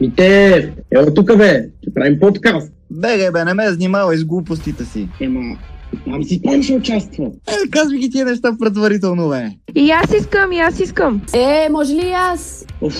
Мите, 0.00 0.72
ела 0.90 1.14
тук 1.14 1.36
бе, 1.36 1.68
ще 1.82 1.94
правим 1.94 2.20
подкаст. 2.20 2.72
Беге, 2.90 3.30
бе, 3.30 3.44
не 3.44 3.54
ме 3.54 3.70
занимавай 3.70 4.16
с 4.16 4.24
глупостите 4.24 4.84
си. 4.84 5.08
Ема, 5.20 5.56
там 6.04 6.24
си 6.24 6.42
там 6.42 6.62
ще 6.62 6.74
участва. 6.74 7.24
Е, 7.24 7.70
казвай 7.70 7.98
ги 7.98 8.10
тия 8.10 8.24
неща 8.24 8.56
предварително, 8.60 9.28
бе. 9.28 9.50
И 9.74 9.90
аз 9.90 10.14
искам, 10.14 10.52
и 10.52 10.58
аз 10.58 10.80
искам. 10.80 11.22
Е, 11.34 11.68
може 11.70 11.94
ли 11.94 12.06
и 12.06 12.12
аз? 12.12 12.66
Оф, 12.80 12.94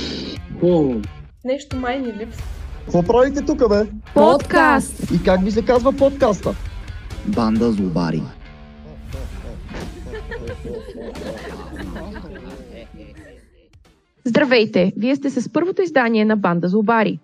хубаво. 0.61 1.01
Нещо 1.45 1.77
май 1.77 1.99
ни 1.99 2.07
липсва. 2.07 2.45
Какво 2.85 3.03
правите 3.03 3.41
тук, 3.41 3.69
бе? 3.69 3.87
Подкаст! 4.15 5.11
И 5.15 5.23
как 5.23 5.45
ви 5.45 5.51
се 5.51 5.63
казва 5.63 5.93
подкаста? 5.93 6.55
Банда 7.27 7.73
злобари. 7.73 8.23
Здравейте! 14.27 14.93
Вие 14.97 15.17
сте 15.17 15.31
с 15.31 15.53
първото 15.53 15.83
издание 15.83 16.25
на 16.25 16.37
Банда 16.37 16.69
Злобари. 16.69 17.19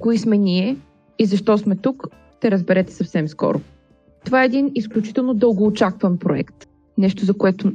Кои 0.00 0.18
сме 0.18 0.38
ние 0.38 0.76
и 1.18 1.26
защо 1.26 1.58
сме 1.58 1.76
тук, 1.76 2.06
ще 2.38 2.50
разберете 2.50 2.92
съвсем 2.92 3.28
скоро. 3.28 3.60
Това 4.24 4.42
е 4.42 4.46
един 4.46 4.70
изключително 4.74 5.34
дълго 5.34 5.66
очакван 5.66 6.18
проект. 6.18 6.68
Нещо, 6.98 7.24
за 7.24 7.34
което 7.34 7.72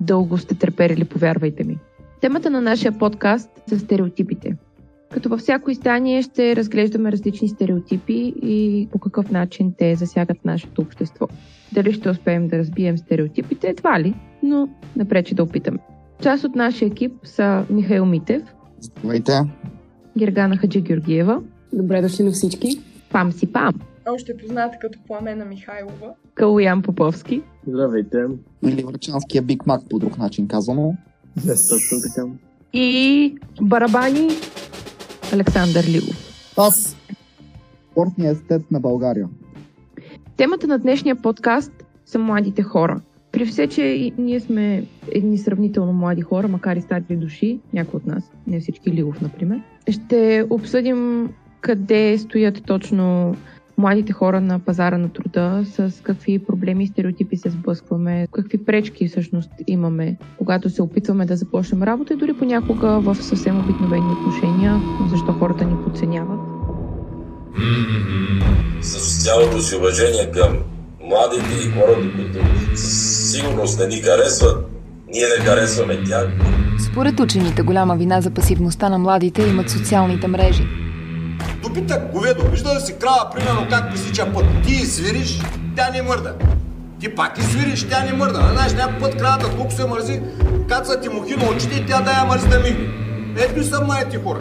дълго 0.00 0.38
сте 0.38 0.54
търперили, 0.54 1.04
повярвайте 1.04 1.64
ми. 1.64 1.78
Темата 2.20 2.50
на 2.50 2.60
нашия 2.60 2.98
подкаст 2.98 3.50
са 3.66 3.78
стереотипите. 3.78 4.56
Като 5.10 5.28
във 5.28 5.40
всяко 5.40 5.70
издание 5.70 6.22
ще 6.22 6.56
разглеждаме 6.56 7.12
различни 7.12 7.48
стереотипи 7.48 8.34
и 8.42 8.88
по 8.92 8.98
какъв 8.98 9.30
начин 9.30 9.74
те 9.78 9.94
засягат 9.94 10.44
нашето 10.44 10.82
общество. 10.82 11.28
Дали 11.72 11.92
ще 11.92 12.10
успеем 12.10 12.48
да 12.48 12.58
разбием 12.58 12.98
стереотипите, 12.98 13.68
едва 13.68 14.00
ли, 14.00 14.14
но 14.42 14.68
напрече 14.96 15.34
да 15.34 15.42
опитаме. 15.42 15.78
Част 16.22 16.44
от 16.44 16.54
нашия 16.54 16.86
екип 16.86 17.12
са 17.24 17.64
Михаил 17.70 18.06
Митев, 18.06 18.42
Здравейте. 18.80 19.32
Гергана 20.18 20.56
Хаджи 20.56 20.80
Георгиева, 20.80 21.42
Добре 21.72 22.02
дошли 22.02 22.24
на 22.24 22.30
всички. 22.30 22.68
Пам 23.12 23.32
си 23.32 23.52
Пам, 23.52 23.74
Още 24.08 24.36
позната 24.36 24.78
като 24.80 24.98
Пламена 25.06 25.44
Михайлова. 25.44 26.14
Калуян 26.34 26.82
Поповски, 26.82 27.42
Здравейте. 27.66 28.18
Или 28.64 28.84
врачанския 28.84 29.42
Биг 29.42 29.66
Мак 29.66 29.80
по 29.90 29.98
друг 29.98 30.18
начин 30.18 30.48
казано. 30.48 30.94
Точно 31.46 31.98
така. 32.02 32.28
и 32.72 33.34
барабани 33.62 34.28
Александър 35.32 35.84
Лилов. 35.84 36.52
Аз. 36.56 36.96
Спортният 37.92 38.36
естет 38.36 38.70
на 38.70 38.80
България. 38.80 39.28
Темата 40.36 40.66
на 40.66 40.78
днешния 40.78 41.16
подкаст 41.16 41.72
са 42.06 42.18
младите 42.18 42.62
хора. 42.62 43.00
При 43.38 43.46
все, 43.46 43.66
че 43.66 44.12
ние 44.18 44.40
сме 44.40 44.84
едни 45.12 45.38
сравнително 45.38 45.92
млади 45.92 46.22
хора, 46.22 46.48
макар 46.48 46.76
и 46.76 46.80
стари 46.80 47.02
души, 47.10 47.58
някои 47.72 47.96
от 47.96 48.06
нас, 48.06 48.30
не 48.46 48.60
всички 48.60 48.92
Лилов, 48.92 49.20
например, 49.20 49.60
ще 49.88 50.46
обсъдим 50.50 51.28
къде 51.60 52.18
стоят 52.18 52.64
точно 52.66 53.34
младите 53.76 54.12
хора 54.12 54.40
на 54.40 54.58
пазара 54.58 54.98
на 54.98 55.08
труда, 55.08 55.62
с 55.64 56.02
какви 56.02 56.38
проблеми 56.38 56.84
и 56.84 56.86
стереотипи 56.86 57.36
се 57.36 57.50
сблъскваме, 57.50 58.26
какви 58.32 58.64
пречки 58.64 59.08
всъщност 59.08 59.50
имаме, 59.66 60.16
когато 60.38 60.70
се 60.70 60.82
опитваме 60.82 61.26
да 61.26 61.36
започнем 61.36 61.82
работа 61.82 62.14
и 62.14 62.16
дори 62.16 62.34
понякога 62.34 63.00
в 63.00 63.14
съвсем 63.14 63.60
обикновени 63.60 64.12
отношения, 64.12 64.80
защо 65.10 65.32
хората 65.32 65.64
ни 65.64 65.74
подценяват. 65.84 66.40
с 68.80 69.24
цялото 69.24 69.60
си 69.60 69.76
уважение 69.76 70.30
към 70.30 70.58
младите 71.08 71.54
и 71.54 71.72
хората, 71.72 72.08
които 72.16 72.38
със 72.74 73.32
сигурност 73.32 73.78
не 73.78 73.86
ни 73.86 74.02
харесват, 74.02 74.70
ние 75.12 75.26
не 75.38 75.44
харесваме 75.44 76.04
тях. 76.04 76.26
Според 76.90 77.20
учените, 77.20 77.62
голяма 77.62 77.96
вина 77.96 78.20
за 78.20 78.30
пасивността 78.30 78.88
на 78.88 78.98
младите 78.98 79.42
имат 79.42 79.70
социалните 79.70 80.26
мрежи. 80.26 80.66
Допитък 81.62 82.12
говедо, 82.12 82.50
вижда 82.50 82.74
да 82.74 82.80
си 82.80 82.94
крава, 82.98 83.30
примерно 83.34 83.66
как 83.70 83.90
пресича 83.90 84.32
път. 84.34 84.44
Ти 84.66 84.74
свириш, 84.74 85.40
тя 85.76 85.90
не 85.90 86.02
мърда. 86.02 86.34
Ти 87.00 87.14
пак 87.14 87.38
и 87.38 87.42
свириш, 87.42 87.88
тя 87.88 88.04
не 88.04 88.12
мърда. 88.12 88.50
Знаеш, 88.52 88.74
някой 88.74 88.98
път 88.98 89.16
кравата 89.18 89.56
колко 89.56 89.72
се 89.72 89.86
мързи, 89.86 90.20
каца 90.68 91.00
ти 91.00 91.08
мухи 91.08 91.36
на 91.36 91.50
очите 91.50 91.76
и 91.76 91.86
тя 91.86 92.00
да 92.00 92.10
я 92.10 92.24
мързи 92.24 92.48
да 92.48 92.60
мигне. 92.60 92.88
Ето 93.38 93.60
и 93.60 93.64
са 93.64 93.84
младите 93.84 94.20
хора. 94.24 94.38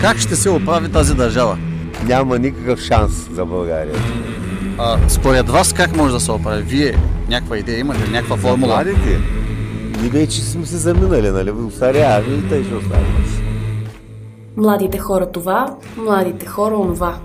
Как 0.00 0.18
ще 0.18 0.36
се 0.36 0.50
оправи 0.50 0.92
тази 0.92 1.14
държава? 1.14 1.58
Няма 2.04 2.38
никакъв 2.38 2.80
шанс 2.80 3.12
за 3.34 3.44
България. 3.44 3.94
А, 4.78 4.98
според 5.08 5.48
вас 5.48 5.72
как 5.72 5.96
може 5.96 6.14
да 6.14 6.20
се 6.20 6.32
оправи? 6.32 6.62
Вие 6.62 6.98
някаква 7.28 7.58
идея 7.58 7.78
имате 7.78 8.08
ли? 8.08 8.12
Някаква 8.12 8.36
формула? 8.36 8.74
Младите? 8.74 9.18
Ние 10.00 10.10
вече 10.10 10.40
сме 10.40 10.66
се 10.66 10.76
заминали, 10.76 11.30
нали? 11.30 11.50
Устаряваме 11.50 12.34
и 12.34 12.48
тъй 12.48 12.64
ще 12.64 12.74
оставим. 12.74 13.24
Младите 14.56 14.98
хора 14.98 15.30
това, 15.32 15.76
младите 15.96 16.46
хора 16.46 16.76
онова. 16.76 17.18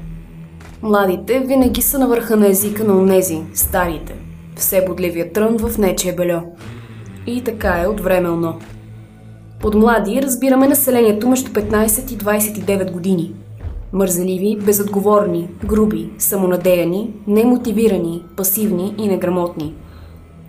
Младите 0.81 1.40
винаги 1.40 1.81
са 1.81 2.00
на 2.00 2.08
върха 2.08 2.35
на 2.35 2.47
езика 2.47 2.84
на 2.84 2.97
онези, 2.97 3.41
старите. 3.53 4.14
Все 4.56 4.85
бодливия 4.88 5.34
трън 5.34 5.58
в 5.58 5.78
нечие 5.78 6.16
бельо. 6.16 6.41
И 7.28 7.44
така 7.44 7.81
е 7.84 7.88
от 7.88 8.00
време. 8.00 8.29
Под 9.62 9.75
млади 9.75 10.22
разбираме 10.22 10.68
населението 10.68 11.29
между 11.29 11.52
15 11.52 12.12
и 12.12 12.18
29 12.18 12.91
години. 12.91 13.34
Мързеливи, 13.93 14.57
безотговорни, 14.65 15.49
груби, 15.65 16.09
самонадеяни, 16.17 17.13
немотивирани, 17.27 18.23
пасивни 18.35 18.95
и 18.97 19.07
неграмотни. 19.07 19.75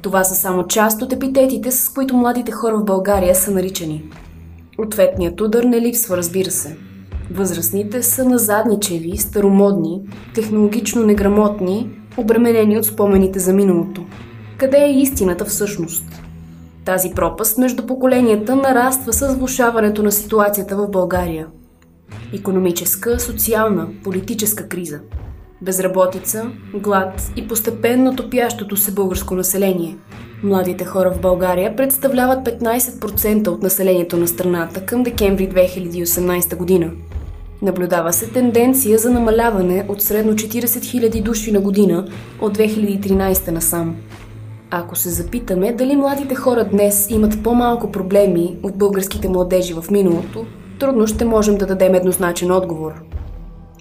Това 0.03 0.25
са 0.25 0.34
само 0.34 0.66
част 0.66 1.03
от 1.03 1.12
епитетите, 1.12 1.71
с 1.71 1.88
които 1.88 2.16
младите 2.16 2.53
хора 2.53 2.76
в 2.78 2.84
България 2.84 3.34
са 3.34 3.50
наричани. 3.50 4.04
Ответният 4.78 5.41
удар 5.41 5.65
не 5.65 5.81
липсва, 5.81 6.16
разбира 6.16 6.50
се. 6.50 6.76
Възрастните 7.31 8.03
са 8.03 8.25
назадничеви, 8.25 9.16
старомодни, 9.16 10.00
технологично 10.34 11.05
неграмотни, 11.05 11.91
обременени 12.16 12.78
от 12.78 12.84
спомените 12.84 13.38
за 13.38 13.53
миналото. 13.53 14.05
Къде 14.59 14.78
е 14.78 15.00
истината 15.00 15.44
всъщност? 15.44 16.05
Тази 16.84 17.10
пропаст 17.10 17.59
между 17.59 17.87
поколенията 17.87 18.56
нараства 18.56 19.12
с 19.12 19.34
влушаването 19.34 20.03
на 20.03 20.12
ситуацията 20.12 20.76
в 20.76 20.88
България. 20.91 21.47
Економическа, 22.35 23.21
социална, 23.21 23.89
политическа 24.05 24.69
криза. 24.69 25.01
Безработица, 25.63 26.51
глад 26.75 27.33
и 27.37 27.49
постепенно 27.49 28.17
топящото 28.17 28.77
се 28.77 28.93
българско 28.93 29.35
население. 29.35 29.97
Младите 30.43 30.85
хора 30.85 31.11
в 31.11 31.21
България 31.21 31.77
представляват 31.77 32.47
15% 32.47 33.49
от 33.49 33.63
населението 33.63 34.17
на 34.17 34.29
страната 34.29 34.87
към 34.87 35.03
декември 35.03 35.49
2018 35.49 36.57
година. 36.57 36.91
Наблюдава 37.63 38.13
се 38.13 38.31
тенденция 38.31 38.99
за 38.99 39.11
намаляване 39.11 39.87
от 39.89 40.03
средно 40.03 40.33
40 40.33 40.65
000 40.65 41.23
души 41.23 41.53
на 41.53 41.61
година 41.61 42.07
от 42.41 42.59
2013 42.59 43.51
насам. 43.51 43.97
Ако 44.71 44.97
се 44.97 45.11
запитаме 45.11 45.73
дали 45.73 45.97
младите 45.97 46.35
хора 46.35 46.65
днес 46.65 47.11
имат 47.11 47.43
по-малко 47.43 47.93
проблеми 47.93 48.57
от 48.63 48.79
българските 48.79 49.29
младежи 49.29 49.75
в 49.75 49.85
миналото, 49.91 50.47
трудно 50.78 51.06
ще 51.06 51.25
можем 51.25 51.59
да 51.59 51.66
дадем 51.66 51.94
еднозначен 51.94 52.50
отговор. 52.50 52.93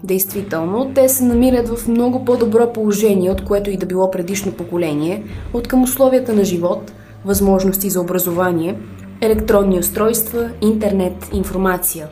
Действително, 0.03 0.91
те 0.95 1.09
се 1.09 1.23
намират 1.23 1.69
в 1.69 1.87
много 1.87 2.25
по-добро 2.25 2.73
положение, 2.73 3.31
от 3.31 3.43
което 3.43 3.69
и 3.69 3.77
да 3.77 3.85
било 3.85 4.11
предишно 4.11 4.51
поколение, 4.51 5.23
от 5.53 5.67
към 5.67 5.83
условията 5.83 6.33
на 6.33 6.45
живот, 6.45 6.91
възможности 7.25 7.89
за 7.89 8.01
образование, 8.01 8.79
електронни 9.21 9.79
устройства, 9.79 10.49
интернет, 10.61 11.29
информация. 11.33 12.07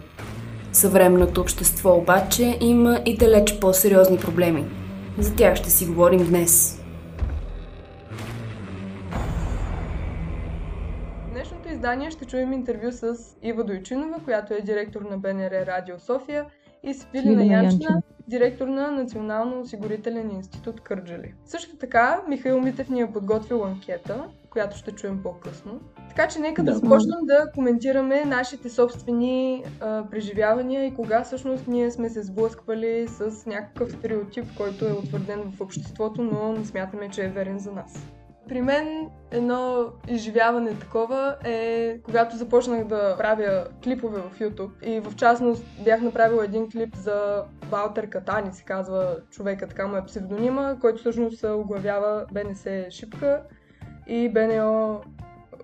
Съвременното 0.71 1.41
общество 1.41 1.97
обаче 1.97 2.57
има 2.61 2.99
и 3.05 3.17
далеч 3.17 3.59
по-сериозни 3.59 4.17
проблеми. 4.17 4.65
За 5.17 5.35
тях 5.35 5.55
ще 5.55 5.69
си 5.69 5.85
говорим 5.85 6.25
днес. 6.27 6.84
Издание 11.85 12.11
ще 12.11 12.25
чуем 12.25 12.53
интервю 12.53 12.91
с 12.91 13.15
Ива 13.41 13.63
Дойчинова, 13.63 14.19
която 14.23 14.53
е 14.53 14.61
директор 14.61 15.01
на 15.01 15.17
БНР 15.17 15.51
Радио 15.51 15.99
София 15.99 16.45
и 16.83 16.93
Свилина 16.93 17.43
Янчина, 17.43 17.63
Янчина. 17.63 18.01
директор 18.27 18.67
на 18.67 18.91
Национално 18.91 19.59
осигурителен 19.59 20.31
институт 20.31 20.81
Кърджали. 20.81 21.33
Също 21.45 21.77
така, 21.77 22.21
Михаил 22.27 22.61
Митев 22.61 22.89
ни 22.89 23.01
е 23.01 23.11
подготвил 23.11 23.63
анкета, 23.63 24.27
която 24.49 24.77
ще 24.77 24.91
чуем 24.91 25.23
по-късно. 25.23 25.79
Така 26.09 26.27
че 26.27 26.39
нека 26.39 26.63
да, 26.63 26.71
Да. 26.71 26.77
започнем 26.77 27.19
да 27.23 27.51
коментираме 27.55 28.25
нашите 28.25 28.69
собствени 28.69 29.63
а, 29.81 30.09
преживявания 30.11 30.85
и 30.85 30.93
кога 30.93 31.23
всъщност 31.23 31.67
ние 31.67 31.91
сме 31.91 32.09
се 32.09 32.23
сблъсквали 32.23 33.07
с 33.07 33.45
някакъв 33.45 33.91
стереотип, 33.91 34.45
който 34.57 34.85
е 34.85 34.91
утвърден 34.91 35.51
в 35.51 35.61
обществото, 35.61 36.23
но 36.23 36.53
не 36.53 36.65
смятаме, 36.65 37.09
че 37.09 37.25
е 37.25 37.29
верен 37.29 37.59
за 37.59 37.71
нас. 37.71 38.05
При 38.47 38.61
мен 38.61 39.09
едно 39.31 39.85
изживяване 40.07 40.73
такова 40.73 41.35
е 41.43 41.97
когато 42.03 42.35
започнах 42.35 42.85
да 42.85 43.15
правя 43.17 43.67
клипове 43.83 44.21
в 44.21 44.39
YouTube 44.39 44.83
и 44.83 44.99
в 44.99 45.15
частност 45.15 45.65
бях 45.83 46.01
направила 46.01 46.45
един 46.45 46.71
клип 46.71 46.95
за 46.95 47.43
Валтер 47.69 48.09
Катани, 48.09 48.53
се 48.53 48.63
казва 48.63 49.17
човека, 49.29 49.67
така 49.67 49.87
му 49.87 49.95
е 49.95 50.05
псевдонима, 50.05 50.75
който 50.81 50.99
всъщност 50.99 51.43
оглавява 51.43 52.25
БНС 52.31 52.67
Шипка 52.89 53.41
и 54.07 54.29
БНО 54.29 55.01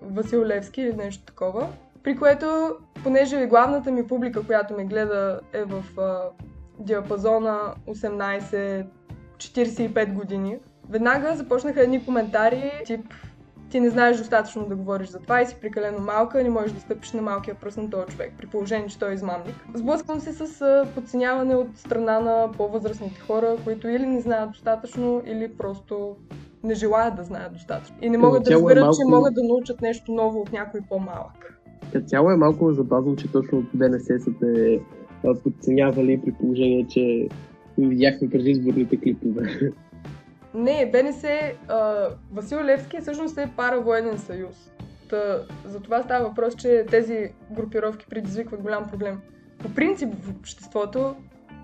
Васил 0.02 0.44
Левски 0.44 0.82
или 0.82 0.96
нещо 0.96 1.24
такова. 1.24 1.68
При 2.02 2.16
което, 2.16 2.76
понеже 3.02 3.46
главната 3.46 3.92
ми 3.92 4.06
публика, 4.06 4.46
която 4.46 4.74
ме 4.74 4.84
гледа 4.84 5.40
е 5.52 5.64
в 5.64 5.84
диапазона 6.78 7.74
18-45 7.88 10.14
години, 10.14 10.58
веднага 10.92 11.36
започнаха 11.36 11.82
едни 11.82 12.04
коментари, 12.04 12.70
тип 12.86 13.00
ти 13.70 13.80
не 13.80 13.90
знаеш 13.90 14.18
достатъчно 14.18 14.68
да 14.68 14.76
говориш 14.76 15.08
за 15.08 15.18
това 15.18 15.42
и 15.42 15.46
си 15.46 15.56
прекалено 15.60 15.98
малка, 15.98 16.42
не 16.42 16.50
можеш 16.50 16.72
да 16.72 16.80
стъпиш 16.80 17.12
на 17.12 17.22
малкия 17.22 17.54
пръст 17.54 17.76
на 17.76 17.90
този 17.90 18.06
човек, 18.06 18.32
при 18.38 18.46
положение, 18.46 18.88
че 18.88 18.98
той 18.98 19.10
е 19.10 19.14
измамник. 19.14 19.54
Сблъсквам 19.74 20.20
се 20.20 20.32
с 20.32 20.84
подценяване 20.94 21.54
от 21.54 21.68
страна 21.76 22.20
на 22.20 22.48
по-възрастните 22.56 23.20
хора, 23.20 23.56
които 23.64 23.88
или 23.88 24.06
не 24.06 24.20
знаят 24.20 24.50
достатъчно, 24.50 25.22
или 25.26 25.48
просто 25.58 26.16
не 26.64 26.74
желаят 26.74 27.16
да 27.16 27.22
знаят 27.22 27.52
достатъчно. 27.52 27.96
И 28.02 28.10
не 28.10 28.18
могат 28.18 28.44
да 28.44 28.52
е 28.52 28.54
разберат, 28.54 28.80
малко- 28.80 28.96
че 28.96 29.14
могат 29.16 29.34
да 29.34 29.42
научат 29.42 29.82
нещо 29.82 30.12
ново 30.12 30.40
от 30.40 30.52
някой 30.52 30.80
по-малък. 30.88 31.58
Като 31.92 32.06
цяло 32.06 32.30
е 32.30 32.36
малко 32.36 32.72
забавно, 32.72 33.16
че 33.16 33.32
точно 33.32 33.58
от 33.58 33.64
ДНС 33.74 34.18
са 34.20 34.30
те 34.40 34.80
подценявали 35.42 36.20
при 36.24 36.32
положение, 36.32 36.86
че 36.88 37.28
видяхме 37.78 38.30
през 38.30 38.46
изборните 38.46 38.96
клипове. 38.96 39.72
Не, 40.54 40.90
БНС, 40.92 41.24
а, 41.68 42.08
Васил 42.32 42.58
Левски 42.58 43.00
всъщност 43.00 43.38
е 43.38 43.50
паравоенен 43.56 44.18
съюз. 44.18 44.70
Та, 45.10 45.38
за 45.66 45.80
това 45.80 46.02
става 46.02 46.28
въпрос, 46.28 46.54
че 46.56 46.86
тези 46.90 47.32
групировки 47.50 48.06
предизвикват 48.10 48.62
голям 48.62 48.88
проблем. 48.90 49.20
По 49.58 49.74
принцип 49.74 50.14
в 50.14 50.30
обществото 50.30 51.14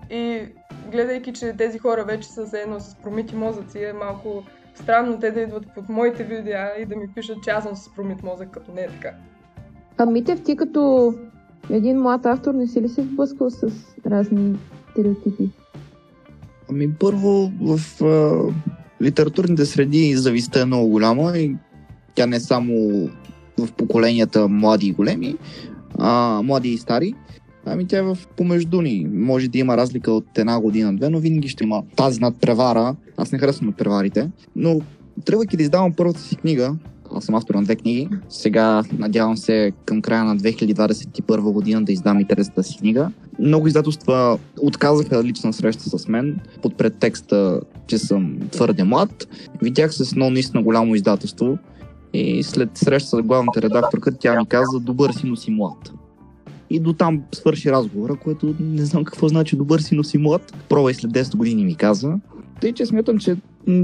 и 0.09 0.47
гледайки, 0.91 1.33
че 1.33 1.53
тези 1.57 1.79
хора 1.79 2.03
вече 2.03 2.29
са 2.29 2.45
заедно 2.45 2.79
с 2.79 2.95
промити 2.95 3.35
мозъци, 3.35 3.83
е 3.83 3.93
малко 3.93 4.43
странно 4.75 5.19
те 5.19 5.31
да 5.31 5.41
идват 5.41 5.63
под 5.75 5.89
моите 5.89 6.23
видеа 6.23 6.69
и 6.79 6.85
да 6.85 6.95
ми 6.95 7.07
пишат, 7.15 7.43
че 7.43 7.49
аз 7.49 7.63
съм 7.63 7.75
с 7.75 7.95
промит 7.95 8.23
мозък, 8.23 8.51
като 8.51 8.71
не 8.71 8.81
е 8.81 8.87
така. 8.87 9.13
А 9.97 10.05
Митев, 10.05 10.43
ти 10.43 10.55
като 10.55 11.13
един 11.69 12.01
млад 12.01 12.25
автор, 12.25 12.53
не 12.53 12.67
си 12.67 12.81
ли 12.81 12.89
се 12.89 13.01
сблъскал 13.01 13.49
с 13.49 13.67
разни 14.05 14.59
стереотипи? 14.91 15.49
Ами 16.69 16.93
първо 16.93 17.51
в 17.61 18.01
а, 18.01 18.43
литературните 19.01 19.65
среди 19.65 20.15
зависта 20.15 20.61
е 20.61 20.65
много 20.65 20.87
голяма 20.87 21.37
и 21.37 21.55
тя 22.15 22.25
не 22.25 22.35
е 22.35 22.39
само 22.39 22.73
в 23.57 23.71
поколенията 23.77 24.47
млади 24.47 24.87
и 24.87 24.91
големи, 24.91 25.35
а, 25.99 26.41
млади 26.43 26.69
и 26.69 26.77
стари, 26.77 27.13
ами 27.65 27.87
тя 27.87 27.97
е 27.97 28.01
в 28.01 28.17
помежду 28.37 28.81
ни. 28.81 29.07
Може 29.13 29.47
да 29.47 29.57
има 29.57 29.77
разлика 29.77 30.11
от 30.11 30.37
една 30.37 30.59
година-две, 30.61 31.09
но 31.09 31.19
винаги 31.19 31.47
ще 31.47 31.63
има 31.63 31.83
тази 31.95 32.19
надпревара. 32.19 32.95
Аз 33.17 33.31
не 33.31 33.39
харесвам 33.39 33.67
надпреварите, 33.67 34.29
но 34.55 34.79
тръгвайки 35.25 35.57
да 35.57 35.63
издавам 35.63 35.93
първата 35.93 36.19
си 36.19 36.35
книга, 36.35 36.75
аз 37.15 37.25
съм 37.25 37.35
автор 37.35 37.55
на 37.55 37.63
две 37.63 37.75
книги. 37.75 38.09
Сега 38.29 38.83
надявам 38.97 39.37
се 39.37 39.71
към 39.85 40.01
края 40.01 40.23
на 40.23 40.37
2021 40.37 41.39
година 41.51 41.83
да 41.83 41.91
издам 41.91 42.19
интересната 42.19 42.63
си 42.63 42.77
книга. 42.77 43.11
Много 43.39 43.67
издателства 43.67 44.39
отказаха 44.61 45.23
лична 45.23 45.53
среща 45.53 45.97
с 45.97 46.07
мен 46.07 46.39
под 46.61 46.77
претекста, 46.77 47.61
че 47.87 47.97
съм 47.97 48.37
твърде 48.51 48.83
млад. 48.83 49.27
Видях 49.61 49.93
се 49.93 50.05
с 50.05 50.11
едно 50.11 50.29
наистина 50.29 50.63
голямо 50.63 50.95
издателство 50.95 51.57
и 52.13 52.43
след 52.43 52.77
среща 52.77 53.17
с 53.17 53.21
главната 53.21 53.61
редакторка 53.61 54.11
тя 54.11 54.39
ми 54.39 54.45
каза 54.45 54.79
добър 54.79 55.11
си, 55.11 55.25
но 55.25 55.35
си 55.35 55.51
млад. 55.51 55.91
И 56.69 56.79
до 56.79 56.93
там 56.93 57.21
свърши 57.35 57.71
разговора, 57.71 58.15
което 58.15 58.55
не 58.59 58.85
знам 58.85 59.03
какво 59.03 59.27
значи 59.27 59.55
добър 59.55 59.79
си, 59.79 59.95
но 59.95 60.03
си 60.03 60.17
млад. 60.17 60.53
Пробвай 60.69 60.93
след 60.93 61.11
10 61.11 61.35
години 61.35 61.65
ми 61.65 61.75
каза. 61.75 62.19
Тъй, 62.61 62.73
че 62.73 62.85
смятам, 62.85 63.17
че 63.17 63.35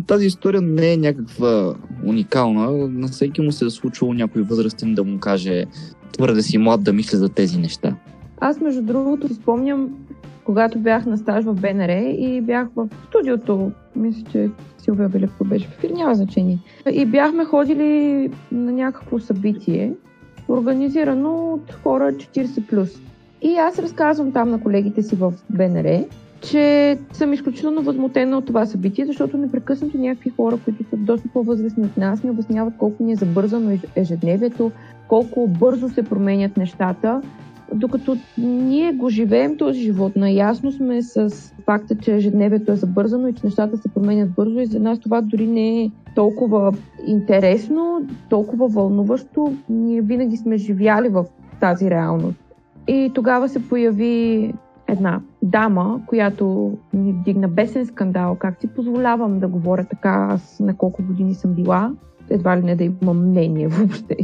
тази 0.07 0.25
история 0.25 0.61
не 0.61 0.93
е 0.93 0.97
някаква 0.97 1.75
уникална. 2.05 2.87
На 2.87 3.07
всеки 3.07 3.41
му 3.41 3.51
се 3.51 3.65
е 3.65 3.69
случвало 3.69 4.13
някой 4.13 4.41
възрастен 4.41 4.95
да 4.95 5.03
му 5.03 5.19
каже 5.19 5.65
твърде 6.11 6.41
си 6.41 6.57
млад 6.57 6.83
да 6.83 6.93
мисли 6.93 7.17
за 7.17 7.29
тези 7.29 7.57
неща. 7.57 7.95
Аз, 8.41 8.61
между 8.61 8.81
другото, 8.81 9.27
си 9.27 9.33
спомням, 9.33 9.89
когато 10.43 10.79
бях 10.79 11.05
на 11.05 11.17
стаж 11.17 11.45
в 11.45 11.53
БНР 11.53 11.89
и 12.17 12.41
бях 12.41 12.67
в 12.75 12.87
студиото, 13.07 13.71
мисля, 13.95 14.23
че 14.31 14.49
Силвия 14.77 15.09
Белевко 15.09 15.45
беше 15.45 15.67
в 15.67 15.77
ефир, 15.77 15.89
няма 15.89 16.15
значение. 16.15 16.59
И 16.91 17.05
бяхме 17.05 17.45
ходили 17.45 18.29
на 18.51 18.71
някакво 18.71 19.19
събитие, 19.19 19.93
организирано 20.49 21.53
от 21.53 21.73
хора 21.83 22.11
40+. 22.11 22.89
И 23.41 23.55
аз 23.55 23.79
разказвам 23.79 24.31
там 24.31 24.49
на 24.49 24.61
колегите 24.61 25.03
си 25.03 25.15
в 25.15 25.33
БНР, 25.49 26.05
че 26.51 26.97
съм 27.13 27.33
изключително 27.33 27.81
възмутена 27.81 28.37
от 28.37 28.45
това 28.45 28.65
събитие, 28.65 29.05
защото 29.05 29.37
непрекъснато 29.37 29.97
някакви 29.97 30.29
хора, 30.29 30.57
които 30.65 30.83
са 30.89 30.97
доста 30.97 31.29
по-възрастни 31.33 31.83
от 31.83 31.97
нас, 31.97 32.23
ни 32.23 32.29
обясняват 32.29 32.77
колко 32.77 33.03
ни 33.03 33.11
е 33.11 33.15
забързано 33.15 33.69
еж- 33.69 33.87
ежедневието, 33.95 34.71
колко 35.07 35.47
бързо 35.47 35.89
се 35.89 36.03
променят 36.03 36.57
нещата, 36.57 37.21
докато 37.73 38.17
ние 38.37 38.93
го 38.93 39.09
живеем 39.09 39.57
този 39.57 39.79
живот. 39.79 40.15
Наясно 40.15 40.71
сме 40.71 41.01
с 41.01 41.29
факта, 41.65 41.95
че 41.95 42.15
ежедневието 42.15 42.71
е 42.71 42.75
забързано 42.75 43.27
и 43.27 43.33
че 43.33 43.45
нещата 43.45 43.77
се 43.77 43.89
променят 43.89 44.31
бързо 44.31 44.59
и 44.59 44.65
за 44.65 44.79
нас 44.79 44.99
това 44.99 45.21
дори 45.21 45.47
не 45.47 45.83
е 45.83 45.91
толкова 46.15 46.73
интересно, 47.07 48.07
толкова 48.29 48.67
вълнуващо. 48.67 49.53
Ние 49.69 50.01
винаги 50.01 50.37
сме 50.37 50.57
живяли 50.57 51.09
в 51.09 51.25
тази 51.59 51.89
реалност. 51.89 52.37
И 52.87 53.11
тогава 53.13 53.49
се 53.49 53.67
появи 53.67 54.53
една 54.87 55.21
дама, 55.41 56.01
която 56.07 56.77
ни 56.93 57.13
дигна 57.13 57.47
бесен 57.47 57.85
скандал. 57.85 58.35
Как 58.35 58.61
си 58.61 58.67
позволявам 58.67 59.39
да 59.39 59.47
говоря 59.47 59.85
така, 59.85 60.27
аз 60.31 60.59
на 60.59 60.77
колко 60.77 61.03
години 61.03 61.33
съм 61.33 61.53
била, 61.53 61.91
едва 62.29 62.57
ли 62.57 62.61
не 62.61 62.75
да 62.75 62.83
имам 62.83 63.29
мнение 63.29 63.67
въобще. 63.67 64.17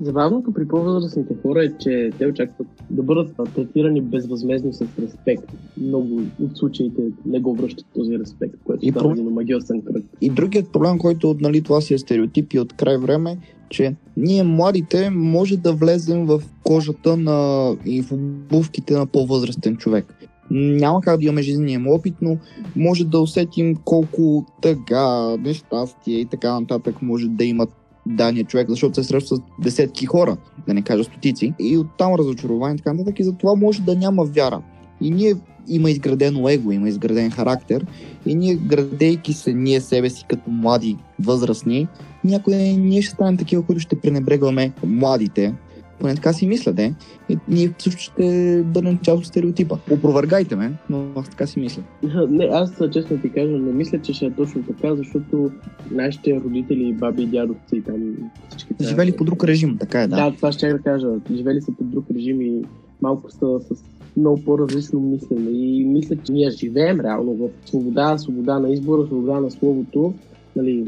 Забавното 0.00 0.52
при 0.52 0.68
по-възрастните 0.68 1.34
хора 1.42 1.64
е, 1.64 1.78
че 1.78 2.10
те 2.18 2.26
очакват 2.26 2.68
да 2.90 3.02
бъдат 3.02 3.36
третирани 3.54 4.00
безвъзмезно 4.00 4.72
с 4.72 4.80
респект. 5.02 5.52
Много 5.80 6.20
от 6.42 6.56
случаите 6.56 7.02
не 7.26 7.40
го 7.40 7.54
връщат 7.54 7.86
този 7.94 8.18
респект, 8.18 8.54
което 8.64 8.86
И 8.86 8.90
става 8.90 9.12
един 9.12 9.30
магиосен 9.30 9.82
кръг. 9.82 10.04
И 10.20 10.30
другият 10.30 10.72
проблем, 10.72 10.98
който 10.98 11.36
нали, 11.40 11.62
това 11.62 11.80
си 11.80 11.94
е 11.94 11.98
стереотип 11.98 12.52
и 12.52 12.58
от 12.58 12.72
край 12.72 12.98
време, 12.98 13.38
че 13.68 13.94
ние 14.16 14.42
младите 14.42 15.10
може 15.10 15.56
да 15.56 15.72
влезем 15.72 16.26
в 16.26 16.42
кожата 16.62 17.16
на 17.16 17.70
и 17.84 18.02
в 18.02 18.12
обувките 18.12 18.94
на 18.94 19.06
по-възрастен 19.06 19.76
човек. 19.76 20.14
Няма 20.50 21.00
как 21.00 21.18
да 21.18 21.24
имаме 21.24 21.42
жизнения 21.42 21.80
му 21.80 21.94
опит, 21.94 22.14
но 22.22 22.36
може 22.76 23.04
да 23.04 23.20
усетим 23.20 23.76
колко 23.84 24.46
тъга, 24.62 25.36
нещастие 25.36 26.20
и 26.20 26.26
така 26.26 26.60
нататък 26.60 27.02
може 27.02 27.28
да 27.28 27.44
имат 27.44 27.70
дания 28.06 28.44
човек, 28.44 28.70
защото 28.70 28.94
се 28.94 29.08
среща 29.08 29.36
с 29.36 29.40
десетки 29.62 30.06
хора, 30.06 30.36
да 30.66 30.74
не 30.74 30.82
кажа 30.82 31.04
стотици, 31.04 31.54
и 31.58 31.78
оттам 31.78 32.14
разочарование 32.14 32.76
така 32.76 32.92
нататък, 32.92 33.20
и 33.20 33.24
за 33.24 33.32
това 33.32 33.54
може 33.54 33.82
да 33.82 33.96
няма 33.96 34.24
вяра. 34.24 34.62
И 35.00 35.10
ние 35.10 35.34
има 35.68 35.90
изградено 35.90 36.48
его, 36.48 36.72
има 36.72 36.88
изграден 36.88 37.30
характер, 37.30 37.86
и 38.26 38.34
ние, 38.34 38.54
градейки 38.54 39.32
се 39.32 39.52
ние 39.52 39.80
себе 39.80 40.10
си 40.10 40.24
като 40.28 40.50
млади, 40.50 40.96
възрастни, 41.20 41.88
някои 42.24 42.54
ние 42.56 43.02
ще 43.02 43.14
станем 43.14 43.36
такива, 43.36 43.62
които 43.62 43.80
ще 43.80 44.00
пренебрегваме 44.00 44.72
младите. 44.86 45.54
Поне 45.98 46.14
така 46.14 46.32
си 46.32 46.46
мисля, 46.46 46.72
де. 46.72 46.94
И 47.28 47.38
ние 47.48 47.72
също 47.78 48.00
ще 48.02 48.62
бъдем 48.66 48.98
част 48.98 49.18
от 49.18 49.26
стереотипа. 49.26 49.76
Опровергайте 49.90 50.56
ме, 50.56 50.72
но 50.90 51.04
аз 51.16 51.28
така 51.28 51.46
си 51.46 51.60
мисля. 51.60 51.82
Не, 52.28 52.44
аз 52.44 52.80
честно 52.92 53.18
ти 53.18 53.32
кажа, 53.32 53.58
не 53.58 53.72
мисля, 53.72 53.98
че 53.98 54.12
ще 54.12 54.26
е 54.26 54.30
точно 54.30 54.62
така, 54.62 54.96
защото 54.96 55.50
нашите 55.90 56.40
родители, 56.44 56.92
баби 56.92 57.22
и 57.22 57.26
дядовци 57.26 57.82
там 57.86 58.14
всички. 58.48 58.74
Живели 58.80 59.16
по 59.16 59.24
друг 59.24 59.44
режим, 59.44 59.76
така 59.80 60.02
е, 60.02 60.08
да. 60.08 60.16
Да, 60.16 60.36
това 60.36 60.52
ще 60.52 60.72
да 60.72 60.78
кажа. 60.78 61.08
Живели 61.32 61.60
са 61.60 61.72
под 61.72 61.90
друг 61.90 62.04
режим 62.14 62.42
и 62.42 62.62
малко 63.02 63.30
са 63.30 63.60
с 63.60 63.84
много 64.16 64.42
по-различно 64.44 65.00
мислене. 65.00 65.50
И 65.50 65.84
мисля, 65.84 66.16
че 66.16 66.32
ние 66.32 66.50
живеем 66.50 67.00
реално 67.00 67.34
в 67.34 67.48
свобода, 67.68 68.18
свобода 68.18 68.58
на 68.58 68.70
избора, 68.70 69.06
свобода 69.06 69.40
на 69.40 69.50
словото, 69.50 70.14
нали, 70.56 70.84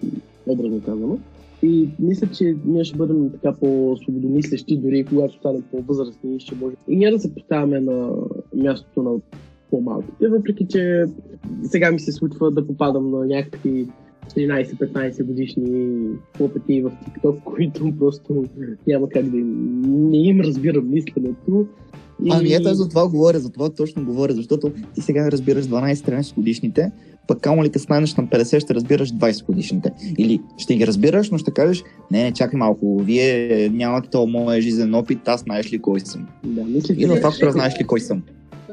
образно 0.47 0.81
казано. 0.81 1.19
И 1.63 1.89
мисля, 1.99 2.29
че 2.35 2.57
ние 2.65 2.85
ще 2.85 2.97
бъдем 2.97 3.31
така 3.31 3.53
по-свободомислещи, 3.61 4.77
дори 4.77 5.05
когато 5.05 5.35
станем 5.35 5.63
по-възрастни, 5.71 6.41
ще 6.41 6.55
може 6.55 6.77
и 6.89 6.97
ние 6.97 7.11
да 7.11 7.19
се 7.19 7.35
поставяме 7.35 7.81
на 7.81 8.11
мястото 8.55 9.03
на 9.03 9.11
по-малките, 9.71 10.29
въпреки 10.29 10.67
че 10.71 11.05
сега 11.63 11.91
ми 11.91 12.01
се 12.01 12.13
случва 12.13 12.51
да 12.51 12.67
попадам 12.67 13.11
на 13.11 13.27
някакви 13.27 13.87
14-15 14.27 15.25
годишни 15.25 15.99
хлопети 16.37 16.83
в 16.83 16.91
TikTok, 16.91 17.43
които 17.45 17.93
просто 17.99 18.45
няма 18.87 19.09
как 19.09 19.29
да 19.29 19.37
им, 19.37 19.81
не 20.11 20.19
им 20.19 20.41
разбирам 20.41 20.91
мисленето. 20.91 21.67
И... 22.25 22.31
Ами 22.33 22.53
ето 22.53 22.75
за 22.75 22.89
това 22.89 23.09
говоря, 23.09 23.39
за 23.39 23.51
това 23.51 23.69
точно 23.69 24.05
говоря, 24.05 24.33
защото 24.33 24.73
ти 24.95 25.01
сега 25.01 25.31
разбираш 25.31 25.65
12-13 25.65 26.35
годишните, 26.35 26.91
пък 27.29 27.41
камо 27.41 27.65
ли 27.65 27.69
като 27.69 27.83
станеш 27.83 28.15
на 28.15 28.27
50 28.27 28.61
ще 28.61 28.75
разбираш 28.75 29.13
20 29.13 29.45
годишните. 29.47 29.93
Или 30.19 30.41
ще 30.59 30.77
ги 30.77 30.87
разбираш, 30.87 31.31
но 31.31 31.39
ще 31.39 31.51
кажеш, 31.51 31.85
не, 32.11 32.23
не, 32.23 32.33
чакай 32.33 32.59
малко, 32.59 32.99
вие 32.99 33.69
нямате 33.73 34.11
този 34.11 34.33
моя 34.33 34.63
жизнен 34.63 34.95
опит, 34.95 35.19
аз 35.29 35.41
знаеш 35.41 35.73
ли 35.73 35.79
кой 35.79 36.01
съм. 36.01 36.27
Да, 36.45 36.65
мисля, 36.65 36.95
И 36.99 37.07
на 37.07 37.17
фактора 37.17 37.53
знаеш 37.53 37.81
ли 37.81 37.85
кой 37.85 38.01
съм. 38.01 38.23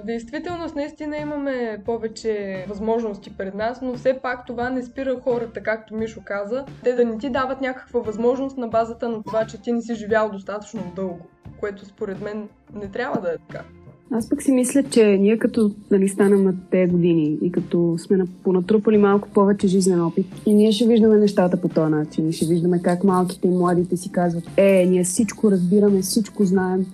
Действителност 0.05 0.75
наистина 0.75 1.17
имаме 1.17 1.81
повече 1.85 2.65
възможности 2.69 3.37
пред 3.37 3.55
нас, 3.55 3.81
но 3.81 3.93
все 3.93 4.19
пак 4.23 4.45
това 4.45 4.69
не 4.69 4.83
спира 4.83 5.19
хората, 5.23 5.63
както 5.63 5.95
Мишо 5.95 6.21
каза, 6.25 6.65
те 6.83 6.93
да 6.93 7.05
не 7.05 7.17
ти 7.17 7.29
дават 7.29 7.61
някаква 7.61 7.99
възможност 7.99 8.57
на 8.57 8.67
базата 8.67 9.09
на 9.09 9.23
това, 9.23 9.45
че 9.45 9.61
ти 9.61 9.71
не 9.71 9.81
си 9.81 9.95
живял 9.95 10.29
достатъчно 10.29 10.81
дълго, 10.95 11.19
което 11.59 11.85
според 11.85 12.21
мен 12.21 12.47
не 12.73 12.87
трябва 12.87 13.21
да 13.21 13.29
е 13.29 13.37
така. 13.47 13.63
Аз 14.11 14.29
пък 14.29 14.41
си 14.41 14.51
мисля, 14.51 14.83
че 14.83 15.05
ние 15.05 15.39
като 15.39 15.71
нали, 15.91 16.09
станем 16.09 16.43
на 16.43 16.53
те 16.71 16.87
години 16.87 17.37
и 17.41 17.51
като 17.51 17.95
сме 17.97 18.25
понатрупали 18.43 18.97
малко 18.97 19.29
повече 19.29 19.67
жизнен 19.67 20.01
опит 20.01 20.25
и 20.45 20.53
ние 20.53 20.71
ще 20.71 20.87
виждаме 20.87 21.17
нещата 21.17 21.61
по 21.61 21.69
този 21.69 21.91
начин. 21.91 22.31
Ще 22.31 22.45
виждаме 22.45 22.81
как 22.81 23.03
малките 23.03 23.47
и 23.47 23.51
младите 23.51 23.97
си 23.97 24.11
казват, 24.11 24.43
е, 24.57 24.85
ние 24.85 25.03
всичко 25.03 25.51
разбираме, 25.51 26.01
всичко 26.01 26.45
знаем. 26.45 26.85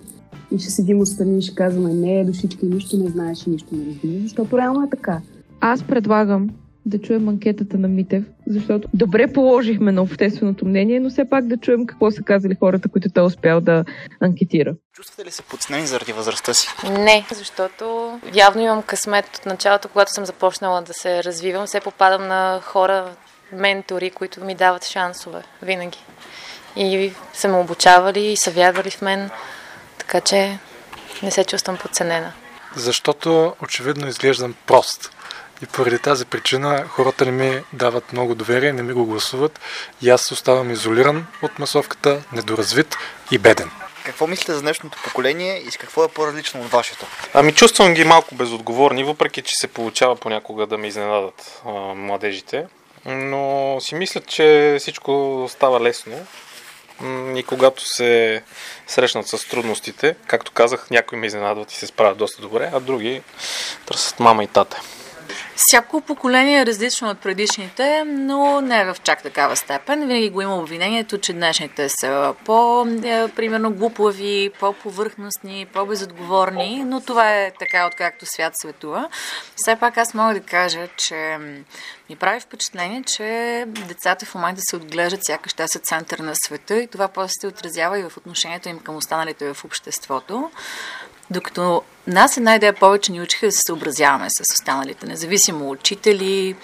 И 0.54 0.58
ще 0.58 0.70
седим 0.70 1.00
отстрани 1.00 1.38
и 1.38 1.42
ще 1.42 1.54
казваме, 1.54 1.94
не, 1.94 2.24
душички, 2.24 2.66
нищо 2.66 2.96
не 2.96 3.10
знаеш 3.10 3.46
и 3.46 3.50
нищо 3.50 3.68
не 3.72 3.86
разбираш, 3.86 4.22
защото 4.22 4.58
реално 4.58 4.82
е 4.82 4.90
така. 4.90 5.20
Аз 5.60 5.82
предлагам 5.82 6.50
да 6.86 6.98
чуем 6.98 7.28
анкетата 7.28 7.78
на 7.78 7.88
Митев, 7.88 8.24
защото 8.46 8.88
добре 8.94 9.32
положихме 9.32 9.92
на 9.92 10.02
общественото 10.02 10.66
мнение, 10.66 11.00
но 11.00 11.10
все 11.10 11.28
пак 11.30 11.46
да 11.46 11.56
чуем 11.56 11.86
какво 11.86 12.10
са 12.10 12.22
казали 12.22 12.56
хората, 12.60 12.88
които 12.88 13.08
той 13.14 13.22
е 13.22 13.26
успял 13.26 13.60
да 13.60 13.84
анкетира. 14.20 14.74
Чувствате 14.92 15.24
ли 15.24 15.30
се 15.30 15.42
подценени 15.42 15.86
заради 15.86 16.12
възрастта 16.12 16.54
си? 16.54 16.68
Не, 16.90 17.26
защото 17.34 18.12
явно 18.34 18.62
имам 18.62 18.82
късмет 18.82 19.36
от 19.36 19.46
началото, 19.46 19.88
когато 19.88 20.12
съм 20.12 20.26
започнала 20.26 20.82
да 20.82 20.92
се 20.94 21.24
развивам. 21.24 21.66
Все 21.66 21.80
попадам 21.80 22.28
на 22.28 22.60
хора, 22.62 23.10
ментори, 23.52 24.10
които 24.10 24.44
ми 24.44 24.54
дават 24.54 24.84
шансове 24.84 25.42
винаги. 25.62 25.98
И 26.76 27.12
са 27.32 27.48
ме 27.48 27.56
обучавали 27.56 28.20
и 28.20 28.36
са 28.36 28.50
вярвали 28.50 28.90
в 28.90 29.02
мен, 29.02 29.30
така 30.02 30.20
че 30.20 30.58
не 31.22 31.30
се 31.30 31.44
чувствам 31.44 31.76
подценена. 31.76 32.32
Защото 32.76 33.54
очевидно 33.62 34.08
изглеждам 34.08 34.54
прост 34.66 35.10
и 35.62 35.66
поради 35.66 35.98
тази 35.98 36.24
причина 36.24 36.84
хората 36.88 37.24
не 37.24 37.30
ми 37.30 37.62
дават 37.72 38.12
много 38.12 38.34
доверие, 38.34 38.72
не 38.72 38.82
ми 38.82 38.92
го 38.92 39.06
гласуват 39.06 39.60
и 40.02 40.10
аз 40.10 40.32
оставам 40.32 40.70
изолиран 40.70 41.26
от 41.42 41.58
масовката, 41.58 42.22
недоразвит 42.32 42.96
и 43.30 43.38
беден. 43.38 43.70
Какво 44.04 44.26
мислите 44.26 44.52
за 44.52 44.62
днешното 44.62 44.98
поколение 45.04 45.58
и 45.58 45.70
с 45.70 45.76
какво 45.76 46.04
е 46.04 46.08
по-различно 46.08 46.60
от 46.60 46.70
вашето? 46.70 47.06
Ами 47.34 47.54
чувствам 47.54 47.94
ги 47.94 48.04
малко 48.04 48.34
безотговорни, 48.34 49.04
въпреки 49.04 49.42
че 49.42 49.56
се 49.56 49.68
получава 49.68 50.16
понякога 50.16 50.66
да 50.66 50.78
ме 50.78 50.86
изненадат 50.86 51.60
а, 51.66 51.70
младежите. 51.94 52.66
Но 53.04 53.76
си 53.80 53.94
мисля, 53.94 54.20
че 54.20 54.76
всичко 54.80 55.46
става 55.50 55.80
лесно. 55.80 56.26
И 57.36 57.44
когато 57.48 57.86
се 57.86 58.42
срещнат 58.86 59.28
с 59.28 59.48
трудностите, 59.48 60.16
както 60.26 60.52
казах, 60.52 60.90
някои 60.90 61.18
ме 61.18 61.26
изненадват 61.26 61.72
и 61.72 61.76
се 61.76 61.86
справят 61.86 62.18
доста 62.18 62.42
добре, 62.42 62.70
а 62.72 62.80
други 62.80 63.22
търсят 63.86 64.20
мама 64.20 64.44
и 64.44 64.46
тата. 64.46 64.80
Всяко 65.56 66.00
поколение 66.00 66.60
е 66.60 66.66
различно 66.66 67.10
от 67.10 67.18
предишните, 67.18 68.04
но 68.06 68.60
не 68.60 68.80
е 68.80 68.84
в 68.84 68.96
чак 69.02 69.22
такава 69.22 69.56
степен. 69.56 70.00
Винаги 70.00 70.30
го 70.30 70.42
има 70.42 70.56
обвинението, 70.56 71.18
че 71.18 71.32
днешните 71.32 71.88
са 71.88 72.34
по-примерно 72.44 73.72
глупави, 73.72 74.50
по-повърхностни, 74.60 75.66
по-безотговорни, 75.72 76.84
но 76.84 77.00
това 77.00 77.36
е 77.36 77.52
така, 77.58 77.86
откакто 77.86 78.26
свят 78.26 78.52
светува. 78.56 79.08
Все 79.56 79.76
пак 79.76 79.96
аз 79.98 80.14
мога 80.14 80.34
да 80.34 80.40
кажа, 80.40 80.88
че 80.96 81.38
ми 82.10 82.16
прави 82.16 82.40
впечатление, 82.40 83.02
че 83.02 83.64
децата 83.66 84.26
в 84.26 84.34
момента 84.34 84.60
се 84.64 84.76
отглеждат 84.76 85.24
сякаш 85.24 85.52
те 85.52 85.68
са 85.68 85.78
център 85.78 86.18
на 86.18 86.32
света 86.34 86.76
и 86.76 86.86
това 86.86 87.08
после 87.08 87.32
се 87.40 87.46
отразява 87.46 87.98
и 87.98 88.02
в 88.02 88.16
отношението 88.16 88.68
им 88.68 88.78
към 88.78 88.96
останалите 88.96 89.54
в 89.54 89.64
обществото. 89.64 90.50
Докато 91.30 91.82
нас 92.06 92.36
една 92.36 92.54
идея 92.54 92.72
повече 92.72 93.12
ни 93.12 93.20
учиха 93.20 93.46
да 93.46 93.52
се 93.52 93.62
съобразяваме 93.62 94.30
с 94.30 94.40
останалите, 94.40 95.06
независимо 95.06 95.70
учители, 95.70 96.56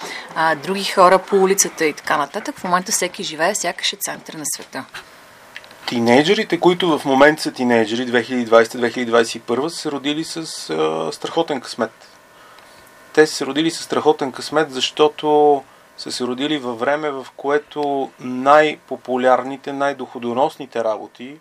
други 0.62 0.84
хора 0.84 1.18
по 1.18 1.36
улицата 1.36 1.84
и 1.84 1.92
така 1.92 2.16
нататък. 2.16 2.58
В 2.58 2.64
момента 2.64 2.92
всеки 2.92 3.22
живее, 3.22 3.54
сякаш 3.54 3.92
е 3.92 3.96
център 3.96 4.34
на 4.34 4.44
света. 4.46 4.84
Тинейджерите, 5.86 6.60
които 6.60 6.98
в 6.98 7.04
момента 7.04 7.42
са 7.42 7.52
тинейджери, 7.52 8.06
2020-2021, 8.06 9.68
са 9.68 9.76
се 9.76 9.90
родили 9.90 10.24
с 10.24 10.36
а, 10.70 11.12
страхотен 11.12 11.60
късмет. 11.60 12.08
Те 13.12 13.26
са 13.26 13.34
се 13.34 13.46
родили 13.46 13.70
с 13.70 13.82
страхотен 13.82 14.32
късмет, 14.32 14.72
защото 14.72 15.62
са 15.98 16.12
се 16.12 16.24
родили 16.24 16.58
във 16.58 16.78
време, 16.78 17.10
в 17.10 17.26
което 17.36 18.10
най-популярните, 18.20 19.72
най-доходоносните 19.72 20.84
работи 20.84 21.36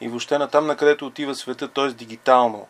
и 0.00 0.08
въобще 0.08 0.38
на 0.38 0.48
там, 0.48 0.66
на 0.66 0.76
където 0.76 1.06
отива 1.06 1.34
света, 1.34 1.68
т.е. 1.68 1.88
дигитално, 1.88 2.66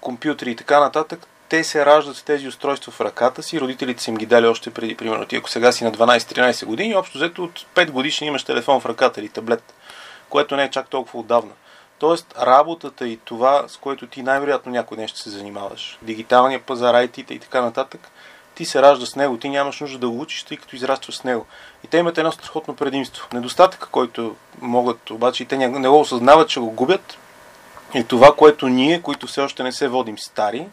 компютри 0.00 0.50
и 0.50 0.56
така 0.56 0.80
нататък, 0.80 1.26
те 1.48 1.64
се 1.64 1.86
раждат 1.86 2.16
с 2.16 2.22
тези 2.22 2.48
устройства 2.48 2.92
в 2.92 3.00
ръката 3.00 3.42
си, 3.42 3.60
родителите 3.60 4.02
са 4.02 4.10
им 4.10 4.16
ги 4.16 4.26
дали 4.26 4.46
още 4.46 4.70
преди, 4.70 4.96
примерно, 4.96 5.26
ти 5.26 5.36
ако 5.36 5.50
сега 5.50 5.72
си 5.72 5.84
на 5.84 5.92
12-13 5.92 6.64
години, 6.66 6.94
общо 6.94 7.18
взето 7.18 7.44
от 7.44 7.66
5 7.74 7.90
годишни 7.90 8.26
имаш 8.26 8.44
телефон 8.44 8.80
в 8.80 8.86
ръката 8.86 9.20
или 9.20 9.28
таблет, 9.28 9.74
което 10.28 10.56
не 10.56 10.64
е 10.64 10.70
чак 10.70 10.88
толкова 10.88 11.18
отдавна. 11.18 11.52
Тоест, 11.98 12.34
работата 12.40 13.08
и 13.08 13.16
това, 13.16 13.64
с 13.68 13.76
което 13.76 14.06
ти 14.06 14.22
най-вероятно 14.22 14.72
някой 14.72 14.96
ден 14.96 15.08
ще 15.08 15.20
се 15.20 15.30
занимаваш, 15.30 15.98
дигиталния 16.02 16.60
пазар, 16.60 16.94
IT 16.94 17.32
и 17.32 17.38
така 17.38 17.60
нататък, 17.60 18.10
ти 18.54 18.64
се 18.64 18.82
ражда 18.82 19.06
с 19.06 19.16
него, 19.16 19.38
ти 19.38 19.48
нямаш 19.48 19.80
нужда 19.80 19.98
да 19.98 20.08
го 20.08 20.20
учиш, 20.20 20.42
тъй 20.42 20.56
като 20.56 20.76
израстваш 20.76 21.16
с 21.16 21.24
него. 21.24 21.46
И 21.84 21.86
те 21.86 21.98
имат 21.98 22.18
едно 22.18 22.32
страхотно 22.32 22.76
предимство. 22.76 23.28
Недостатък, 23.32 23.88
който 23.90 24.36
могат, 24.60 25.10
обаче 25.10 25.42
и 25.42 25.46
те 25.46 25.56
не 25.56 25.88
го 25.88 26.00
осъзнават, 26.00 26.48
че 26.48 26.60
го 26.60 26.70
губят, 26.70 27.18
и 27.94 28.04
това, 28.04 28.34
което 28.36 28.68
ние, 28.68 29.02
които 29.02 29.26
все 29.26 29.40
още 29.40 29.62
не 29.62 29.72
се 29.72 29.88
водим 29.88 30.18
стари, 30.18 30.68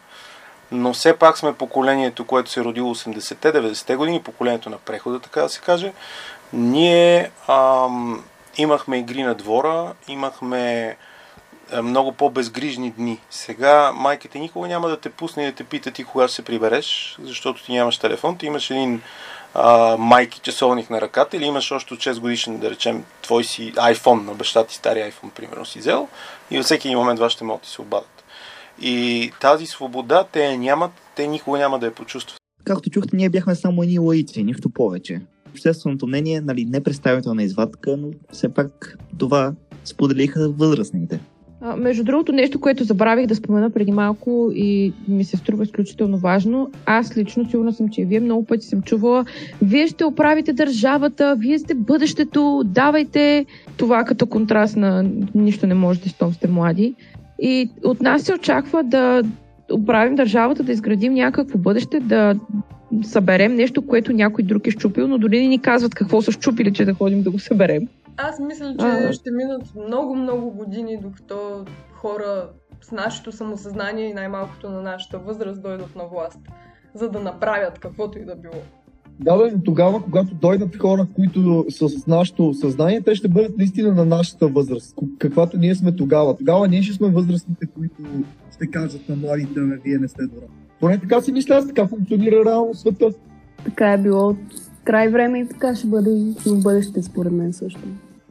но 0.72 0.92
все 0.92 1.16
пак 1.16 1.38
сме 1.38 1.52
поколението, 1.52 2.24
което 2.24 2.50
се 2.50 2.60
е 2.60 2.64
родило 2.64 2.94
80-те, 2.94 3.52
90-те 3.52 3.96
години, 3.96 4.22
поколението 4.22 4.70
на 4.70 4.78
прехода, 4.78 5.20
така 5.20 5.42
да 5.42 5.48
се 5.48 5.60
каже, 5.60 5.92
ние 6.52 7.30
ам, 7.48 8.24
имахме 8.56 8.98
игри 8.98 9.22
на 9.22 9.34
двора, 9.34 9.92
имахме 10.08 10.96
много 11.82 12.12
по-безгрижни 12.12 12.90
дни. 12.90 13.20
Сега 13.30 13.92
майката 13.92 14.38
никога 14.38 14.68
няма 14.68 14.88
да 14.88 14.96
те 15.00 15.10
пусне 15.10 15.42
и 15.42 15.46
да 15.46 15.52
те 15.52 15.64
пита 15.64 15.90
ти 15.90 16.04
кога 16.04 16.28
ще 16.28 16.34
се 16.34 16.42
прибереш, 16.42 17.18
защото 17.22 17.64
ти 17.64 17.72
нямаш 17.72 17.98
телефон, 17.98 18.38
ти 18.38 18.46
имаш 18.46 18.70
един 18.70 19.00
а, 19.54 19.96
майки 19.96 20.40
часовник 20.40 20.90
на 20.90 21.00
ръката 21.00 21.36
или 21.36 21.44
имаш 21.44 21.72
още 21.72 21.94
6 21.94 22.20
годишен, 22.20 22.58
да 22.58 22.70
речем, 22.70 23.04
твой 23.22 23.44
си 23.44 23.72
iPhone 23.72 24.24
на 24.24 24.34
баща 24.34 24.64
ти, 24.64 24.74
стари 24.74 24.98
iPhone, 24.98 25.30
примерно 25.30 25.64
си 25.64 25.78
взел 25.78 26.08
и 26.50 26.56
във 26.56 26.64
всеки 26.64 26.96
момент 26.96 27.20
вашите 27.20 27.44
могат 27.44 27.62
да 27.62 27.68
се 27.68 27.82
обадят. 27.82 28.24
И 28.80 29.30
тази 29.40 29.66
свобода 29.66 30.24
те 30.32 30.56
нямат, 30.56 30.90
те 31.16 31.26
никога 31.26 31.58
няма 31.58 31.78
да 31.78 31.86
я 31.86 31.94
почувстват. 31.94 32.40
Както 32.64 32.90
чухте, 32.90 33.16
ние 33.16 33.28
бяхме 33.28 33.54
само 33.54 33.82
едни 33.82 33.98
лаици, 33.98 34.44
нищо 34.44 34.70
повече. 34.70 35.20
Общественото 35.50 36.06
мнение, 36.06 36.40
нали, 36.40 36.64
не 36.64 36.82
представителна 36.82 37.42
извадка, 37.42 37.96
но 37.96 38.08
все 38.32 38.54
пак 38.54 38.96
това 39.18 39.52
споделиха 39.84 40.48
възрастните. 40.48 41.20
Между 41.76 42.04
другото, 42.04 42.32
нещо, 42.32 42.60
което 42.60 42.84
забравих 42.84 43.26
да 43.26 43.34
спомена 43.34 43.70
преди 43.70 43.92
малко 43.92 44.50
и 44.54 44.92
ми 45.08 45.24
се 45.24 45.36
струва 45.36 45.64
изключително 45.64 46.18
важно, 46.18 46.70
аз 46.86 47.16
лично 47.16 47.50
сигурна 47.50 47.72
съм, 47.72 47.88
че 47.88 48.04
вие 48.04 48.20
много 48.20 48.44
пъти 48.44 48.66
съм 48.66 48.82
чувала, 48.82 49.24
вие 49.62 49.86
ще 49.86 50.04
оправите 50.04 50.52
държавата, 50.52 51.36
вие 51.38 51.58
сте 51.58 51.74
бъдещето, 51.74 52.62
давайте 52.64 53.46
това 53.76 54.04
като 54.04 54.26
контраст 54.26 54.76
на 54.76 55.04
нищо 55.34 55.66
не 55.66 55.74
можете, 55.74 56.08
щом 56.08 56.32
сте 56.32 56.48
млади. 56.48 56.94
И 57.42 57.70
от 57.84 58.00
нас 58.00 58.22
се 58.22 58.34
очаква 58.34 58.84
да 58.84 59.22
оправим 59.72 60.14
държавата, 60.14 60.62
да 60.62 60.72
изградим 60.72 61.14
някакво 61.14 61.58
бъдеще, 61.58 62.00
да 62.00 62.34
съберем 63.02 63.54
нещо, 63.54 63.86
което 63.86 64.12
някой 64.12 64.44
друг 64.44 64.66
е 64.66 64.70
щупил, 64.70 65.08
но 65.08 65.18
дори 65.18 65.40
не 65.40 65.48
ни 65.48 65.58
казват 65.58 65.94
какво 65.94 66.22
са 66.22 66.32
щупили, 66.32 66.72
че 66.72 66.84
да 66.84 66.94
ходим 66.94 67.22
да 67.22 67.30
го 67.30 67.38
съберем. 67.38 67.88
Аз 68.16 68.40
мисля, 68.40 68.74
че 68.80 68.86
а... 68.86 69.12
ще 69.12 69.30
минат 69.30 69.62
много-много 69.88 70.50
години, 70.50 70.98
докато 71.02 71.64
хора 71.92 72.48
с 72.82 72.92
нашето 72.92 73.32
самосъзнание 73.32 74.08
и 74.08 74.14
най-малкото 74.14 74.70
на 74.70 74.82
нашата 74.82 75.18
възраст 75.18 75.62
дойдат 75.62 75.96
на 75.96 76.04
власт, 76.04 76.38
за 76.94 77.10
да 77.10 77.20
направят 77.20 77.78
каквото 77.78 78.18
и 78.18 78.24
да 78.24 78.36
било. 78.36 78.62
Да, 79.20 79.36
бе, 79.36 79.50
но 79.50 79.62
тогава, 79.62 80.02
когато 80.02 80.34
дойдат 80.34 80.76
хора, 80.76 81.06
които 81.14 81.64
са 81.68 81.88
с 81.88 82.06
нашето 82.06 82.54
съзнание, 82.54 83.00
те 83.00 83.14
ще 83.14 83.28
бъдат 83.28 83.58
наистина 83.58 83.94
на 83.94 84.04
нашата 84.04 84.48
възраст, 84.48 84.94
каквато 85.18 85.58
ние 85.58 85.74
сме 85.74 85.92
тогава. 85.92 86.36
Тогава 86.36 86.68
ние 86.68 86.82
ще 86.82 86.94
сме 86.94 87.08
възрастните, 87.08 87.66
които 87.66 88.02
ще 88.54 88.66
кажат 88.70 89.08
на 89.08 89.16
младите, 89.16 89.60
не, 89.60 89.76
вие 89.76 89.98
не 89.98 90.08
сте 90.08 90.22
добра. 90.22 90.46
Поне 90.80 91.00
така 91.00 91.20
си 91.20 91.32
мисля, 91.32 91.66
така 91.66 91.86
функционира 91.86 92.44
реално 92.44 92.74
света. 92.74 93.10
Така 93.64 93.92
е 93.92 93.98
било 93.98 94.28
от 94.28 94.36
край 94.84 95.08
време 95.08 95.38
и 95.38 95.48
така 95.48 95.74
ще 95.74 95.86
бъде 95.86 96.10
и 96.10 96.34
в 96.46 96.62
бъдеще, 96.62 97.02
според 97.02 97.32
мен 97.32 97.52
също. 97.52 97.80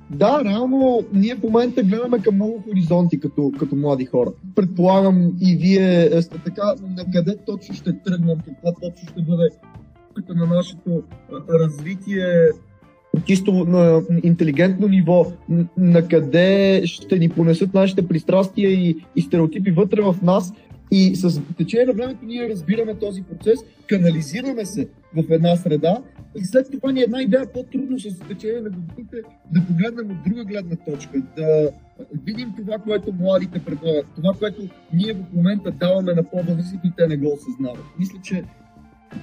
Да, 0.09 0.41
реално 0.45 1.03
ние 1.13 1.35
в 1.35 1.43
момента 1.43 1.83
гледаме 1.83 2.21
към 2.21 2.35
много 2.35 2.63
хоризонти 2.69 3.19
като, 3.19 3.51
като 3.59 3.75
млади 3.75 4.05
хора. 4.05 4.29
Предполагам 4.55 5.33
и 5.41 5.55
вие 5.55 6.21
сте 6.21 6.38
така, 6.45 6.75
на 6.97 7.05
къде 7.13 7.38
точно 7.45 7.75
ще 7.75 8.00
тръгнем, 8.00 8.38
каква 8.45 8.71
точно 8.74 9.09
ще 9.09 9.21
бъде 9.21 9.50
на 10.29 10.45
нашето 10.45 11.03
развитие 11.50 12.50
чисто 13.25 13.51
на 13.51 14.01
интелигентно 14.24 14.88
ниво, 14.88 15.25
на 15.77 16.07
къде 16.07 16.81
ще 16.85 17.19
ни 17.19 17.29
понесат 17.29 17.74
нашите 17.74 18.07
пристрастия 18.07 18.69
и, 18.69 18.97
и 19.15 19.21
стереотипи 19.21 19.71
вътре 19.71 20.01
в 20.01 20.15
нас 20.24 20.53
И 20.98 21.16
с 21.16 21.42
течение 21.58 21.86
на 21.86 21.94
времето 21.94 22.25
ние 22.25 22.50
разбираме 22.50 22.96
този 22.96 23.24
процес, 23.24 23.60
канализираме 23.88 24.66
се 24.66 24.88
в 25.16 25.24
една 25.30 25.56
среда 25.56 25.98
и 26.36 26.46
след 26.46 26.72
това 26.72 26.92
ни 26.92 27.00
е 27.00 27.04
една 27.04 27.22
идея 27.22 27.52
по-трудно 27.54 28.00
с 28.00 28.20
течение 28.28 28.62
на 28.62 28.70
годините 28.70 29.18
да 29.52 29.66
погледнем 29.68 30.12
от 30.12 30.18
друга 30.28 30.46
гледна 30.46 30.75
точка, 30.75 31.22
да 31.38 31.70
видим 32.25 32.54
това, 32.58 32.78
което 32.78 33.14
младите 33.14 33.60
предлагат, 33.60 34.06
това, 34.16 34.34
което 34.40 34.62
ние 34.94 35.14
в 35.14 35.34
момента 35.34 35.72
даваме 35.72 36.14
на 36.14 36.24
по-възрастните, 36.24 36.92
те 36.98 37.08
не 37.08 37.18
го 37.18 37.34
осъзнават. 37.34 37.86
Мисля, 38.00 38.18
че 38.24 38.44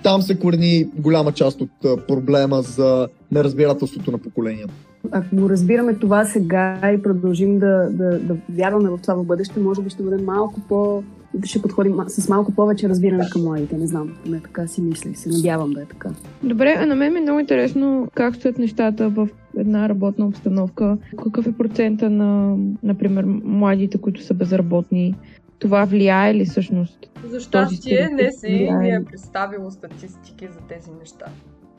там 0.03 0.23
се 0.23 0.39
корени 0.39 0.85
голяма 0.85 1.33
част 1.33 1.61
от 1.61 1.71
проблема 2.09 2.63
за 2.63 3.09
неразбирателството 3.33 4.11
на 4.11 4.19
поколението. 4.19 4.75
Ако 5.11 5.37
го 5.37 5.51
разбираме 5.51 5.95
това 5.95 6.25
сега 6.25 6.93
и 6.95 7.03
продължим 7.03 7.59
да, 7.59 7.89
да, 7.91 8.19
да 8.19 8.37
вярваме 8.49 8.91
в 8.91 8.99
това 9.03 9.15
в 9.15 9.25
бъдеще, 9.25 9.61
може 9.61 9.83
би 9.83 9.91
ще 9.91 10.03
бъдем 10.03 10.25
малко 10.25 10.61
по... 10.69 11.03
ще 11.45 11.63
подходим 11.63 11.97
с 12.07 12.29
малко 12.29 12.53
повече 12.53 12.89
разбиране 12.89 13.29
към 13.33 13.43
младите. 13.43 13.77
Не 13.77 13.87
знам, 13.87 14.15
не 14.27 14.41
така 14.41 14.67
си 14.67 14.83
мисля 14.83 15.11
и 15.11 15.15
се 15.15 15.29
надявам 15.29 15.71
да 15.71 15.83
е 15.83 15.85
така. 15.85 16.11
Добре, 16.43 16.77
а 16.79 16.87
на 16.87 16.95
мен 16.95 17.13
ми 17.13 17.19
е 17.19 17.23
много 17.23 17.41
интересно 17.41 18.09
как 18.15 18.35
стоят 18.35 18.59
нещата 18.59 19.09
в 19.09 19.29
една 19.57 19.89
работна 19.89 20.27
обстановка. 20.27 20.99
Какъв 21.25 21.47
е 21.47 21.53
процента 21.53 22.11
на, 22.11 22.57
например, 22.83 23.25
младите, 23.45 23.99
които 23.99 24.23
са 24.23 24.35
безработни? 24.35 25.15
Това 25.59 25.85
влияе 25.85 26.35
ли 26.35 26.45
всъщност? 26.45 27.11
За 27.29 27.41
щастие 27.41 28.09
не 28.13 28.31
си 28.33 28.69
ми 28.79 28.89
е 28.89 29.05
представило 29.11 29.71
статистики 29.71 30.47
за 30.47 30.59
тези 30.69 30.91
неща. 31.01 31.27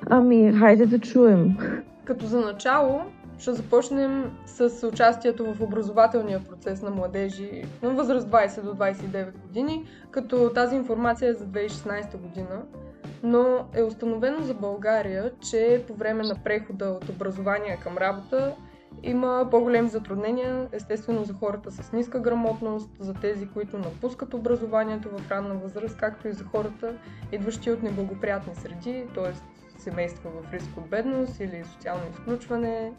Ами, 0.10 0.54
хайде 0.54 0.86
да 0.86 1.00
чуем. 1.00 1.58
Като 2.06 2.26
за 2.26 2.40
начало, 2.40 3.02
ще 3.38 3.54
започнем 3.54 4.32
с 4.46 4.88
участието 4.88 5.54
в 5.54 5.62
образователния 5.62 6.40
процес 6.44 6.82
на 6.82 6.90
младежи 6.90 7.64
на 7.84 7.90
възраст 7.90 8.28
20 8.28 8.62
до 8.62 8.74
29 8.76 9.32
години, 9.38 9.86
като 10.12 10.50
тази 10.50 10.76
информация 10.76 11.30
е 11.30 11.34
за 11.34 11.46
2016 11.46 12.18
година, 12.18 12.62
но 13.24 13.66
е 13.74 13.84
установено 13.84 14.42
за 14.42 14.54
България, 14.54 15.32
че 15.50 15.84
по 15.88 15.94
време 15.94 16.24
на 16.24 16.36
прехода 16.44 16.86
от 16.86 17.10
образование 17.10 17.80
към 17.84 17.98
работа 17.98 18.56
има 19.04 19.48
по-големи 19.52 19.90
затруднения, 19.90 20.68
естествено 20.72 21.24
за 21.24 21.34
хората 21.34 21.72
с 21.72 21.92
ниска 21.92 22.20
грамотност, 22.20 22.90
за 23.00 23.14
тези, 23.14 23.48
които 23.48 23.78
напускат 23.78 24.34
образованието 24.34 25.10
в 25.10 25.32
ранна 25.32 25.56
възраст, 25.56 25.98
както 25.98 26.28
и 26.28 26.34
за 26.34 26.44
хората, 26.44 26.94
идващи 27.32 27.72
от 27.72 27.84
неблагоприятни 27.84 28.56
среди, 28.56 29.06
т.е. 29.16 29.53
семейства 29.84 30.30
в 30.30 30.54
риск 30.54 30.78
от 30.78 30.90
бедност 30.90 31.40
или 31.40 31.64
социално 31.74 32.04
изключване, 32.12 32.92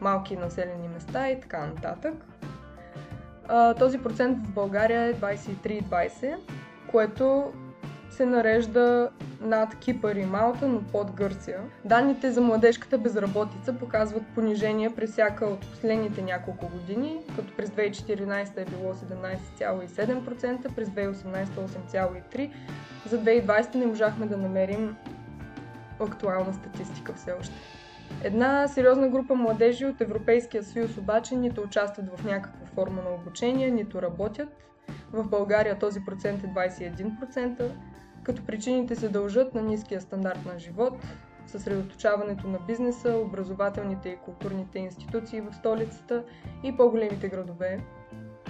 малки 0.00 0.36
населени 0.36 0.88
места 0.88 1.30
и 1.30 1.40
така 1.40 1.66
нататък. 1.66 2.14
Този 3.78 3.98
процент 3.98 4.46
в 4.46 4.50
България 4.50 5.02
е 5.02 5.14
23,20, 5.14 6.36
което 6.90 7.52
се 8.10 8.26
нарежда 8.26 9.10
над 9.40 9.78
Кипър 9.78 10.16
и 10.16 10.24
Малта, 10.24 10.68
но 10.68 10.82
под 10.82 11.12
Гърция. 11.12 11.60
Данните 11.84 12.30
за 12.30 12.40
младежката 12.40 12.98
безработица 12.98 13.72
показват 13.72 14.22
понижение 14.34 14.94
през 14.94 15.10
всяка 15.10 15.46
от 15.46 15.60
последните 15.60 16.22
няколко 16.22 16.68
години, 16.68 17.20
като 17.36 17.56
през 17.56 17.70
2014 17.70 18.56
е 18.56 18.64
било 18.64 18.94
17,7%, 18.94 20.74
през 20.74 20.88
2018 20.88 21.44
8,3%. 21.44 22.50
За 23.06 23.18
2020 23.18 23.74
не 23.74 23.86
можахме 23.86 24.26
да 24.26 24.36
намерим 24.36 24.96
актуална 26.00 26.52
статистика 26.54 27.12
все 27.12 27.32
още. 27.40 27.54
Една 28.24 28.68
сериозна 28.68 29.08
група 29.08 29.34
младежи 29.34 29.86
от 29.86 30.00
Европейския 30.00 30.62
съюз 30.62 30.96
обаче 30.98 31.36
нито 31.36 31.60
участват 31.60 32.06
в 32.16 32.24
някаква 32.24 32.66
форма 32.66 33.02
на 33.02 33.14
обучение, 33.14 33.70
нито 33.70 34.02
работят. 34.02 34.48
В 35.12 35.28
България 35.28 35.78
този 35.78 36.04
процент 36.04 36.44
е 36.44 36.46
21%, 36.46 37.70
като 38.22 38.46
причините 38.46 38.96
се 38.96 39.08
дължат 39.08 39.54
на 39.54 39.62
ниския 39.62 40.00
стандарт 40.00 40.46
на 40.46 40.58
живот, 40.58 40.94
съсредоточаването 41.46 42.48
на 42.48 42.58
бизнеса, 42.66 43.16
образователните 43.16 44.08
и 44.08 44.16
културните 44.16 44.78
институции 44.78 45.40
в 45.40 45.54
столицата 45.54 46.24
и 46.62 46.76
по-големите 46.76 47.28
градове, 47.28 47.80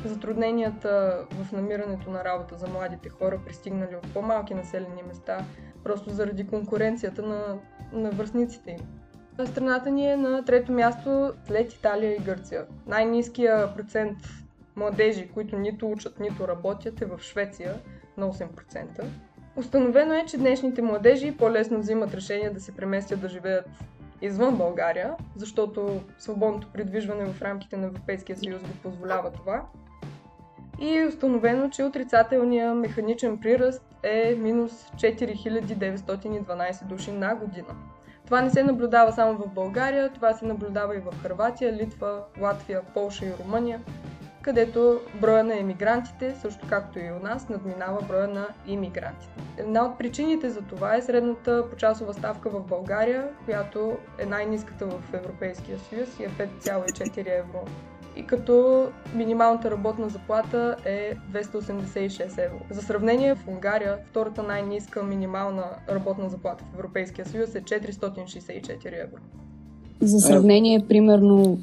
затрудненията 0.05 1.25
в 1.31 1.53
намирането 1.53 2.11
на 2.11 2.25
работа 2.25 2.57
за 2.57 2.69
младите 2.69 3.09
хора, 3.09 3.41
пристигнали 3.47 3.97
от 3.97 4.15
по-малки 4.15 4.55
населени 4.55 5.03
места, 5.09 5.39
просто 5.85 6.11
заради 6.11 6.47
конкуренцията 6.47 7.23
на, 7.23 7.59
на 7.93 8.11
връзниците 8.11 8.71
им. 8.71 8.81
Страната 9.47 9.91
ни 9.91 10.13
е 10.13 10.17
на 10.17 10.45
трето 10.45 10.73
място 10.73 11.33
след 11.47 11.73
Италия 11.73 12.17
и 12.17 12.19
Гърция. 12.19 12.67
Най-низкия 12.87 13.75
процент 13.75 14.19
младежи, 14.77 15.29
които 15.35 15.59
нито 15.59 15.91
учат, 15.91 16.21
нито 16.21 16.49
работят 16.49 17.03
е 17.03 17.07
в 17.07 17.19
Швеция 17.23 17.75
на 18.17 18.33
8%. 18.33 19.05
Установено 19.57 20.15
е, 20.15 20.27
че 20.27 20.39
днешните 20.39 20.83
младежи 20.83 21.37
по-лесно 21.37 21.79
взимат 21.79 22.15
решение 22.15 22.51
да 22.51 22.61
се 22.61 22.77
преместят 22.77 23.21
да 23.21 23.29
живеят 23.29 23.69
извън 24.23 24.57
България, 24.57 25.15
защото 25.37 26.01
свободното 26.19 26.69
придвижване 26.73 27.25
в 27.25 27.43
рамките 27.43 27.77
на 27.77 27.87
Европейския 27.87 28.37
съюз 28.37 28.63
го 28.63 28.69
позволява 28.83 29.33
това. 29.33 29.63
И 30.81 30.99
е 30.99 31.07
установено, 31.07 31.71
че 31.71 31.85
отрицателният 31.85 32.77
механичен 32.77 33.39
приръст 33.39 33.83
е 34.03 34.37
минус 34.39 34.73
4912 34.97 36.85
души 36.85 37.13
на 37.13 37.35
година. 37.35 37.75
Това 38.25 38.41
не 38.41 38.51
се 38.51 38.63
наблюдава 38.63 39.13
само 39.13 39.39
в 39.39 39.55
България, 39.55 40.13
това 40.13 40.33
се 40.33 40.47
наблюдава 40.47 40.97
и 40.97 41.01
в 41.01 41.23
Харватия, 41.23 41.73
Литва, 41.73 42.25
Латвия, 42.41 42.83
Полша 42.95 43.27
и 43.27 43.33
Румъния 43.43 43.81
където 44.49 45.01
броя 45.21 45.45
на 45.45 45.59
емигрантите, 45.59 46.35
също 46.35 46.67
както 46.69 46.99
и 46.99 47.11
у 47.21 47.23
нас, 47.23 47.49
надминава 47.49 48.03
броя 48.03 48.29
на 48.29 48.49
иммигрантите. 48.67 49.33
Една 49.57 49.85
от 49.85 49.99
причините 49.99 50.51
за 50.51 50.63
това 50.63 50.97
е 50.97 51.03
средната 51.03 51.71
почасова 51.71 52.15
ставка 52.15 52.51
в 52.51 52.61
България, 52.61 53.29
която 53.45 53.99
е 54.19 54.27
най-низката 54.27 54.87
в 54.87 55.15
Европейския 55.15 55.79
съюз 55.79 56.21
и 56.21 56.25
е 56.25 56.29
5,4 56.29 57.39
евро. 57.39 57.65
И 58.19 58.27
като 58.27 58.87
минималната 59.15 59.71
работна 59.71 60.09
заплата 60.09 60.77
е 60.85 61.15
286 61.33 62.45
евро. 62.45 62.59
За 62.71 62.83
сравнение 62.83 63.35
в 63.35 63.49
Унгария 63.49 63.97
втората 64.11 64.43
най-низка 64.43 65.03
минимална 65.03 65.65
работна 65.91 66.29
заплата 66.29 66.65
в 66.65 66.75
Европейския 66.75 67.27
съюз 67.27 67.55
е 67.55 67.63
464 67.63 69.05
евро. 69.05 69.21
За 70.01 70.21
сравнение, 70.21 70.85
примерно 70.89 71.59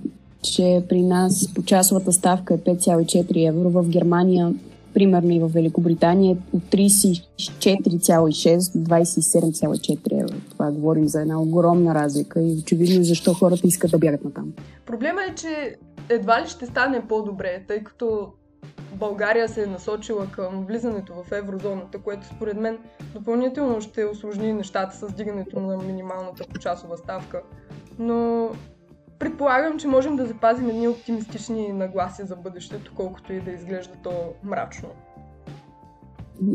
че 0.54 0.84
при 0.90 1.02
нас 1.02 1.54
почасовата 1.56 2.12
ставка 2.12 2.54
е 2.54 2.58
5,4 2.58 3.50
евро. 3.50 3.70
В 3.70 3.90
Германия, 3.90 4.54
примерно 4.94 5.32
и 5.32 5.40
в 5.40 5.48
Великобритания, 5.48 6.36
е 6.36 6.38
от 6.58 6.64
34,6 6.64 8.78
до 8.78 8.90
27,4 8.90 10.22
евро. 10.22 10.36
Това 10.52 10.72
говорим 10.72 11.08
за 11.08 11.22
една 11.22 11.42
огромна 11.42 11.96
разлика 11.96 12.42
и 12.42 12.58
очевидно 12.60 13.04
защо 13.04 13.34
хората 13.34 13.68
искат 13.68 13.92
да 13.92 13.98
бягат 13.98 14.24
на 14.24 14.34
там. 14.34 14.54
Проблема 14.86 15.22
е, 15.32 15.36
че 15.36 15.76
едва 16.10 16.42
ли 16.42 16.48
ще 16.48 16.66
стане 16.66 17.08
по-добре, 17.08 17.64
тъй 17.68 17.84
като 17.84 18.34
България 18.96 19.50
се 19.50 19.64
е 19.64 19.68
насочила 19.68 20.28
към 20.32 20.66
влизането 20.66 21.14
в 21.14 21.32
еврозоната, 21.32 22.00
което 22.00 22.28
според 22.28 22.58
мен 22.58 22.78
допълнително 23.14 23.82
ще 23.82 24.06
осложни 24.06 24.54
нещата 24.54 24.96
с 24.96 25.14
дигането 25.14 25.60
на 25.60 25.78
минималната 25.78 26.44
почасова 26.54 26.98
ставка. 26.98 27.42
Но 28.00 28.50
предполагам, 29.20 29.80
че 29.80 29.88
можем 29.88 30.16
да 30.16 30.26
запазим 30.26 30.70
едни 30.70 30.88
оптимистични 30.88 31.74
нагласи 31.74 32.24
за 32.26 32.36
бъдещето, 32.36 32.92
колкото 32.96 33.34
и 33.34 33.42
да 33.42 33.52
изглежда 33.52 33.94
то 34.04 34.12
мрачно. 34.44 34.90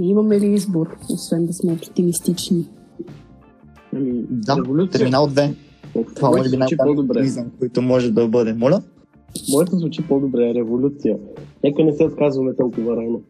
Имаме 0.00 0.40
ли 0.40 0.46
избор, 0.46 0.96
освен 1.10 1.46
да 1.46 1.52
сме 1.52 1.72
оптимистични? 1.72 2.68
Ами, 3.96 4.24
да, 4.30 4.56
терминал 4.92 5.28
2. 5.28 5.54
Това 6.16 6.30
може 6.30 6.50
би 6.50 6.56
най-добре, 6.56 7.28
който 7.58 7.82
може 7.82 8.12
да 8.12 8.28
бъде. 8.28 8.52
Моля? 8.52 8.82
Може 9.50 9.70
да 9.70 9.76
звучи 9.76 10.02
по-добре. 10.08 10.54
Революция. 10.54 11.16
Нека 11.64 11.84
не 11.84 11.92
се 11.92 12.04
отказваме 12.04 12.54
толкова 12.56 12.96
рано. 12.96 13.22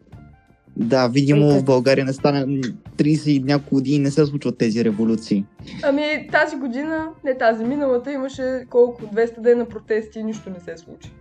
Да, 0.77 1.07
видимо 1.07 1.59
в 1.59 1.63
България 1.63 2.05
не 2.05 2.13
стане 2.13 2.61
30 2.97 3.29
и 3.29 3.43
няколко 3.43 3.75
години 3.75 3.99
не 3.99 4.11
се 4.11 4.25
случват 4.25 4.57
тези 4.57 4.85
революции. 4.85 5.45
Ами 5.83 6.27
тази 6.31 6.55
година, 6.55 7.07
не 7.25 7.37
тази, 7.37 7.65
миналата 7.65 8.11
имаше 8.11 8.65
колко 8.69 9.01
200 9.01 9.39
дена 9.39 9.65
протести 9.65 10.19
и 10.19 10.23
нищо 10.23 10.49
не 10.49 10.59
се 10.59 10.83
случи. 10.83 11.11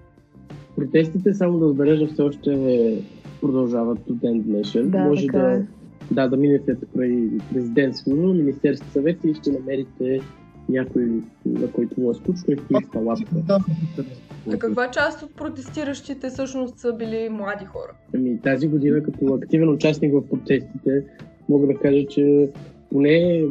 Протестите, 0.76 1.34
само 1.34 1.58
да 1.58 1.66
отбележа, 1.66 2.06
все 2.06 2.22
още 2.22 2.96
продължават 3.40 3.98
до 4.06 4.14
ден 4.14 4.42
днешен. 4.42 4.90
Да, 4.90 4.98
Може 4.98 5.26
така 5.26 5.38
да, 5.38 5.52
е. 5.52 5.62
да, 6.10 6.28
да 6.28 6.36
минете 6.36 6.76
край 6.96 7.28
президентство, 7.52 8.16
Министерски 8.16 8.86
съвет 8.90 9.18
и 9.24 9.34
ще 9.34 9.50
намерите 9.50 10.20
някой, 10.70 11.08
на 11.46 11.70
който 11.72 12.00
му 12.00 12.10
е 12.10 12.14
скучно 12.14 12.54
и 12.54 12.56
стои 12.56 12.84
с 12.86 12.90
палатка. 12.92 13.60
А 14.52 14.58
каква 14.58 14.90
част 14.90 15.22
от 15.22 15.34
протестиращите 15.36 16.30
всъщност 16.30 16.78
са 16.78 16.92
били 16.92 17.28
млади 17.28 17.64
хора? 17.64 17.92
Ами, 18.14 18.40
тази 18.40 18.68
година, 18.68 19.02
като 19.02 19.34
активен 19.34 19.68
участник 19.68 20.14
в 20.14 20.28
протестите, 20.28 21.04
мога 21.48 21.66
да 21.66 21.74
кажа, 21.74 22.06
че 22.06 22.50
поне 22.92 23.44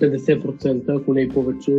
50%, 0.00 1.00
ако 1.00 1.14
не 1.14 1.20
и 1.20 1.28
повече, 1.28 1.72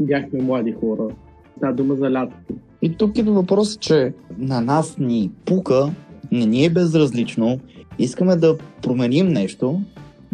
бяхме 0.00 0.42
млади 0.42 0.72
хора. 0.72 1.14
Става 1.56 1.72
дума 1.72 1.94
за 1.94 2.10
лятото. 2.10 2.54
И 2.82 2.96
тук 2.96 3.18
идва 3.18 3.32
въпрос, 3.32 3.76
че 3.76 4.12
на 4.38 4.60
нас 4.60 4.98
ни 4.98 5.30
пука 5.44 5.90
не 6.32 6.46
ни 6.46 6.64
е 6.64 6.70
безразлично, 6.70 7.60
искаме 7.98 8.36
да 8.36 8.58
променим 8.82 9.28
нещо, 9.28 9.80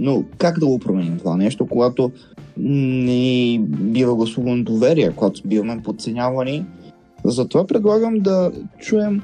но 0.01 0.25
как 0.39 0.59
да 0.59 0.67
го 0.67 0.79
променим 0.79 1.19
това 1.19 1.37
нещо, 1.37 1.67
когато 1.67 2.13
не 2.57 3.59
бива 3.69 4.17
гласувано 4.17 4.65
доверие, 4.65 5.13
когато 5.17 5.41
биваме 5.45 5.83
подценявани. 5.83 6.65
Затова 7.25 7.67
предлагам 7.67 8.19
да 8.19 8.53
чуем 8.79 9.23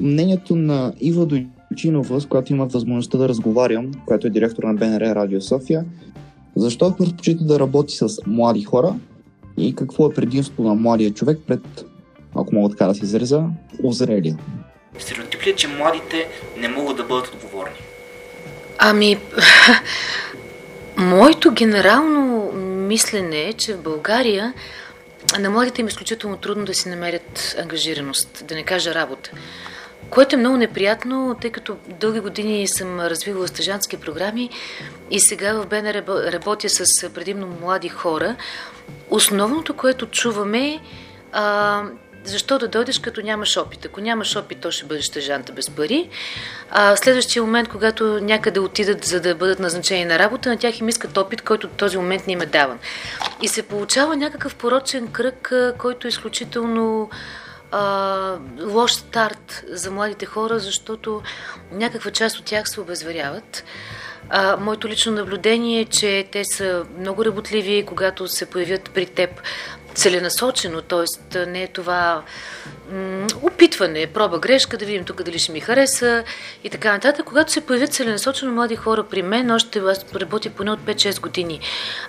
мнението 0.00 0.56
на 0.56 0.92
Ива 1.00 1.26
Дойчинова, 1.26 2.20
с 2.20 2.26
която 2.26 2.52
имах 2.52 2.70
възможността 2.70 3.18
да 3.18 3.28
разговарям, 3.28 3.90
която 4.06 4.26
е 4.26 4.30
директор 4.30 4.62
на 4.62 4.74
БНР 4.74 5.00
Радио 5.00 5.40
София, 5.40 5.84
защо 6.56 6.96
предпочита 6.96 7.44
да 7.44 7.60
работи 7.60 7.94
с 7.94 8.08
млади 8.26 8.62
хора 8.62 8.94
и 9.56 9.74
какво 9.74 10.06
е 10.06 10.14
предимството 10.14 10.62
на 10.62 10.74
младия 10.74 11.10
човек 11.10 11.38
пред, 11.46 11.84
ако 12.34 12.54
мога 12.54 12.70
така 12.70 12.86
да 12.86 12.94
се 12.94 13.04
изреза, 13.04 13.44
озрелия. 13.82 14.38
Стереотип 14.98 15.40
е, 15.46 15.54
че 15.54 15.68
младите 15.68 16.26
не 16.60 16.68
могат 16.68 16.96
да 16.96 17.04
бъдат 17.04 17.34
отговорни? 17.34 17.93
Ами, 18.86 19.18
моето 20.96 21.52
генерално 21.52 22.52
мислене 22.88 23.42
е, 23.42 23.52
че 23.52 23.74
в 23.74 23.82
България 23.82 24.54
на 25.38 25.50
младите 25.50 25.80
им 25.80 25.86
е 25.86 25.88
изключително 25.88 26.36
трудно 26.36 26.64
да 26.64 26.74
си 26.74 26.88
намерят 26.88 27.56
ангажираност, 27.62 28.44
да 28.46 28.54
не 28.54 28.62
кажа 28.62 28.94
работа. 28.94 29.30
Което 30.10 30.36
е 30.36 30.38
много 30.38 30.56
неприятно, 30.56 31.36
тъй 31.40 31.50
като 31.50 31.76
дълги 32.00 32.20
години 32.20 32.68
съм 32.68 33.00
развивала 33.00 33.48
стъжански 33.48 33.96
програми 33.96 34.50
и 35.10 35.20
сега 35.20 35.52
в 35.52 35.66
БН 35.66 35.86
работя 36.08 36.68
с 36.68 37.10
предимно 37.10 37.46
млади 37.60 37.88
хора. 37.88 38.36
Основното, 39.10 39.74
което 39.74 40.06
чуваме, 40.06 40.80
защо 42.24 42.58
да 42.58 42.68
дойдеш, 42.68 42.98
като 42.98 43.20
нямаш 43.22 43.56
опит? 43.56 43.84
Ако 43.84 44.00
нямаш 44.00 44.36
опит, 44.36 44.58
то 44.60 44.70
ще 44.70 44.86
бъдеш 44.86 45.04
стъжанта 45.04 45.52
без 45.52 45.70
пари. 45.70 46.08
А, 46.70 46.96
следващия 46.96 47.42
момент, 47.42 47.68
когато 47.68 48.04
някъде 48.04 48.60
отидат, 48.60 49.04
за 49.04 49.20
да 49.20 49.34
бъдат 49.34 49.58
назначени 49.58 50.04
на 50.04 50.18
работа, 50.18 50.48
на 50.48 50.56
тях 50.56 50.80
им 50.80 50.88
искат 50.88 51.16
опит, 51.16 51.42
който 51.42 51.68
в 51.68 51.72
този 51.72 51.96
момент 51.96 52.26
не 52.26 52.32
им 52.32 52.40
е 52.40 52.46
даван. 52.46 52.78
И 53.42 53.48
се 53.48 53.62
получава 53.62 54.16
някакъв 54.16 54.54
порочен 54.54 55.08
кръг, 55.08 55.52
който 55.78 56.06
е 56.06 56.08
изключително 56.08 57.10
а, 57.72 58.38
лош 58.62 58.92
старт 58.92 59.64
за 59.68 59.90
младите 59.90 60.26
хора, 60.26 60.58
защото 60.58 61.22
някаква 61.72 62.10
част 62.10 62.38
от 62.38 62.44
тях 62.44 62.68
се 62.68 62.80
обезверяват. 62.80 63.64
А, 64.30 64.56
моето 64.56 64.88
лично 64.88 65.12
наблюдение 65.12 65.80
е, 65.80 65.84
че 65.84 66.28
те 66.32 66.44
са 66.44 66.84
много 66.98 67.24
работливи, 67.24 67.84
когато 67.86 68.28
се 68.28 68.46
появят 68.46 68.90
при 68.94 69.06
теб 69.06 69.30
целенасочено, 69.94 70.82
т.е. 70.82 71.46
не 71.46 71.62
е 71.62 71.68
това 71.68 72.22
опитване, 73.42 74.06
проба 74.06 74.38
грешка, 74.38 74.76
да 74.76 74.84
видим 74.84 75.04
тук 75.04 75.22
дали 75.22 75.38
ще 75.38 75.52
ми 75.52 75.60
хареса 75.60 76.24
и 76.64 76.70
така 76.70 76.92
нататък. 76.92 77.26
Когато 77.26 77.52
се 77.52 77.60
появят 77.60 77.92
целенасочено 77.92 78.52
млади 78.52 78.76
хора 78.76 79.04
при 79.04 79.22
мен, 79.22 79.50
още 79.50 79.78
аз 79.78 80.04
работя 80.14 80.50
поне 80.50 80.70
от 80.70 80.80
5-6 80.80 81.20
години 81.20 81.60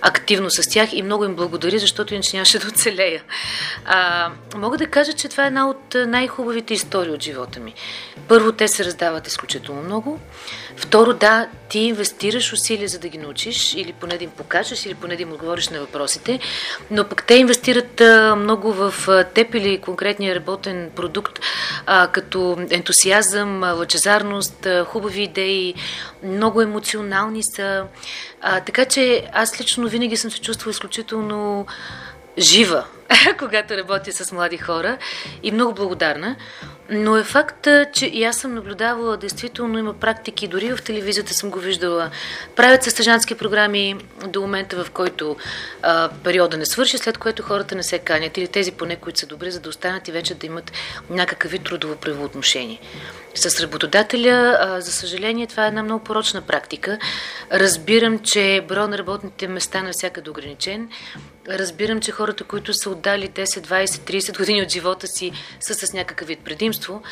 активно 0.02 0.50
с 0.50 0.68
тях 0.68 0.92
и 0.92 1.02
много 1.02 1.24
им 1.24 1.34
благодаря, 1.34 1.78
защото 1.78 2.14
иначе 2.14 2.36
нямаше 2.36 2.58
да 2.58 2.68
оцелея. 2.68 3.22
А, 3.84 4.30
мога 4.56 4.78
да 4.78 4.86
кажа, 4.86 5.12
че 5.12 5.28
това 5.28 5.44
е 5.44 5.46
една 5.46 5.68
от 5.68 5.96
най-хубавите 6.06 6.74
истории 6.74 7.12
от 7.12 7.22
живота 7.22 7.60
ми. 7.60 7.74
Първо, 8.28 8.52
те 8.52 8.68
се 8.68 8.84
раздават 8.84 9.26
изключително 9.26 9.82
много. 9.82 10.20
Второ, 10.76 11.12
да, 11.12 11.48
ти 11.68 11.78
инвестираш 11.78 12.52
усилия 12.52 12.88
за 12.88 12.98
да 12.98 13.08
ги 13.08 13.18
научиш 13.18 13.74
или 13.74 13.92
поне 13.92 14.18
да 14.18 14.24
им 14.24 14.30
покажеш, 14.30 14.86
или 14.86 14.94
поне 14.94 15.16
да 15.16 15.22
им 15.22 15.32
отговориш 15.32 15.68
на 15.68 15.80
въпросите, 15.80 16.40
но 16.90 17.04
пък 17.04 17.24
те 17.24 17.34
инвестират 17.34 18.02
много 18.36 18.72
в 18.72 18.94
теб 19.34 19.54
или 19.54 19.78
конкретния 19.78 20.34
работен 20.66 20.90
продукт, 20.94 21.40
а, 21.86 22.08
като 22.08 22.58
ентусиазъм, 22.70 23.62
лъчезарност, 23.62 24.66
хубави 24.86 25.22
идеи, 25.22 25.74
много 26.22 26.62
емоционални 26.62 27.42
са. 27.42 27.84
А, 28.40 28.60
така 28.60 28.84
че 28.84 29.28
аз 29.32 29.60
лично 29.60 29.88
винаги 29.88 30.16
съм 30.16 30.30
се 30.30 30.40
чувствала 30.40 30.70
изключително 30.70 31.66
жива, 32.38 32.84
когато 33.38 33.76
работя 33.76 34.12
с 34.12 34.32
млади 34.32 34.58
хора 34.58 34.98
и 35.42 35.52
много 35.52 35.74
благодарна. 35.74 36.36
Но 36.90 37.16
е 37.16 37.24
факт, 37.24 37.68
че 37.92 38.06
и 38.06 38.24
аз 38.24 38.36
съм 38.36 38.54
наблюдавала, 38.54 39.16
действително 39.16 39.78
има 39.78 39.94
практики, 39.94 40.48
дори 40.48 40.76
в 40.76 40.82
телевизията 40.82 41.34
съм 41.34 41.50
го 41.50 41.58
виждала. 41.58 42.10
Правят 42.56 42.82
се 42.82 42.90
стъжански 42.90 43.34
програми 43.34 43.96
до 44.26 44.40
момента, 44.40 44.84
в 44.84 44.90
който 44.90 45.36
а, 45.82 46.08
периода 46.24 46.56
не 46.56 46.66
свърши, 46.66 46.98
след 46.98 47.18
което 47.18 47.42
хората 47.42 47.74
не 47.74 47.82
се 47.82 47.98
канят, 47.98 48.36
или 48.36 48.48
тези 48.48 48.72
поне, 48.72 48.96
които 48.96 49.18
са 49.18 49.26
добри, 49.26 49.50
за 49.50 49.60
да 49.60 49.68
останат 49.68 50.08
и 50.08 50.12
вече 50.12 50.34
да 50.34 50.46
имат 50.46 50.72
някакъв 51.10 51.50
вид 51.50 51.64
трудово 51.64 51.96
правоотношение. 51.96 52.80
С 53.36 53.60
работодателя, 53.60 54.76
за 54.80 54.92
съжаление, 54.92 55.46
това 55.46 55.64
е 55.64 55.68
една 55.68 55.82
много 55.82 56.04
порочна 56.04 56.42
практика. 56.42 56.98
Разбирам, 57.52 58.18
че 58.18 58.64
броя 58.68 58.88
на 58.88 58.98
работните 58.98 59.48
места 59.48 59.82
навсякъде 59.82 60.30
ограничен. 60.30 60.88
Разбирам, 61.48 62.00
че 62.00 62.12
хората, 62.12 62.44
които 62.44 62.74
са 62.74 62.90
отдали 62.90 63.28
10, 63.28 63.44
20, 63.44 63.86
30 63.86 64.38
години 64.38 64.62
от 64.62 64.72
живота 64.72 65.06
си, 65.06 65.32
са 65.60 65.74
с 65.74 65.92
някакъв 65.92 66.28
вид 66.28 66.40
предимство, 66.44 67.02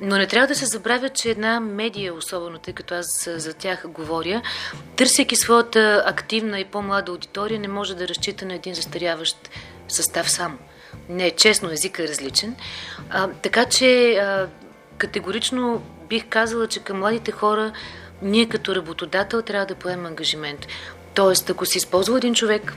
но 0.00 0.16
не 0.16 0.26
трябва 0.26 0.46
да 0.46 0.54
се 0.54 0.66
забравя, 0.66 1.08
че 1.08 1.30
една 1.30 1.60
медия, 1.60 2.14
особено 2.14 2.58
тъй 2.58 2.74
като 2.74 2.94
аз 2.94 3.28
за 3.36 3.54
тях 3.54 3.88
говоря, 3.88 4.42
търсейки 4.96 5.36
своята 5.36 6.02
активна 6.06 6.60
и 6.60 6.64
по-млада 6.64 7.12
аудитория, 7.12 7.60
не 7.60 7.68
може 7.68 7.94
да 7.94 8.08
разчита 8.08 8.46
на 8.46 8.54
един 8.54 8.74
застаряващ 8.74 9.50
състав 9.88 10.30
само. 10.30 10.58
Не 11.08 11.26
е 11.26 11.30
честно, 11.30 11.70
езика 11.72 12.04
е 12.04 12.08
различен. 12.08 12.56
А, 13.10 13.28
така 13.28 13.64
че 13.64 14.14
а, 14.14 14.48
категорично 15.02 15.82
бих 16.08 16.28
казала, 16.28 16.66
че 16.66 16.80
към 16.80 16.98
младите 16.98 17.32
хора 17.32 17.72
ние 18.22 18.48
като 18.48 18.74
работодател 18.74 19.42
трябва 19.42 19.66
да 19.66 19.74
поемем 19.74 20.06
ангажимент. 20.06 20.66
Тоест, 21.14 21.50
ако 21.50 21.66
си 21.66 21.78
използва 21.78 22.16
един 22.16 22.34
човек 22.34 22.72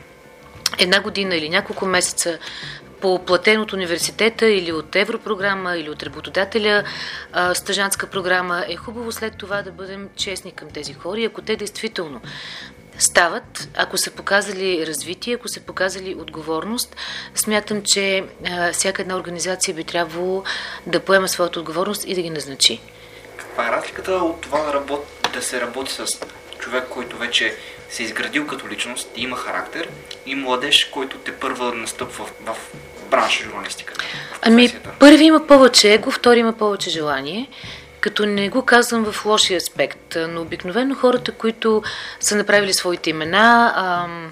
една 0.79 1.01
година 1.01 1.35
или 1.35 1.49
няколко 1.49 1.85
месеца 1.85 2.39
по 3.01 3.25
платен 3.25 3.61
от 3.61 3.73
университета 3.73 4.47
или 4.47 4.71
от 4.71 4.95
европрограма 4.95 5.77
или 5.77 5.89
от 5.89 6.03
работодателя 6.03 6.83
стъжанска 7.53 8.07
програма, 8.07 8.65
е 8.67 8.75
хубаво 8.75 9.11
след 9.11 9.37
това 9.37 9.61
да 9.61 9.71
бъдем 9.71 10.09
честни 10.15 10.51
към 10.51 10.69
тези 10.69 10.93
хора 10.93 11.19
и 11.19 11.25
ако 11.25 11.41
те 11.41 11.55
действително 11.55 12.21
стават, 12.99 13.69
ако 13.75 13.97
са 13.97 14.11
показали 14.11 14.87
развитие, 14.87 15.35
ако 15.35 15.47
са 15.47 15.59
показали 15.59 16.15
отговорност, 16.15 16.95
смятам, 17.35 17.83
че 17.83 18.23
а, 18.45 18.71
всяка 18.71 19.01
една 19.01 19.15
организация 19.15 19.75
би 19.75 19.83
трябвало 19.83 20.43
да 20.87 20.99
поема 20.99 21.27
своята 21.27 21.59
отговорност 21.59 22.03
и 22.07 22.15
да 22.15 22.21
ги 22.21 22.29
назначи. 22.29 22.81
Каква 23.37 23.67
е 23.67 23.71
разликата 23.71 24.11
от 24.11 24.41
това 24.41 24.61
да, 24.61 24.73
работ... 24.73 25.05
да 25.33 25.41
се 25.41 25.61
работи 25.61 25.91
с 25.91 26.05
човек, 26.59 26.83
който 26.89 27.17
вече 27.17 27.55
се 27.89 28.03
е 28.03 28.05
изградил 28.05 28.47
като 28.47 28.69
личност, 28.69 29.09
има 29.15 29.37
характер 29.37 29.89
и 30.25 30.35
младеж, 30.35 30.85
който 30.85 31.17
те 31.17 31.31
първа 31.31 31.73
настъпва 31.73 32.25
в, 32.25 32.53
в 32.53 32.57
бранша 33.09 33.43
журналистика? 33.43 33.93
Ами, 34.41 34.79
първи 34.99 35.23
има 35.23 35.47
повече 35.47 35.93
его, 35.93 36.11
втори 36.11 36.39
има 36.39 36.53
повече 36.53 36.89
желание 36.89 37.49
като 38.05 38.25
не 38.25 38.49
го 38.49 38.65
казвам 38.65 39.11
в 39.11 39.25
лошия 39.25 39.57
аспект, 39.57 40.17
но 40.29 40.41
обикновено 40.41 40.95
хората, 40.95 41.31
които 41.31 41.83
са 42.19 42.35
направили 42.35 42.73
своите 42.73 43.09
имена, 43.09 43.73
ам, 43.75 44.31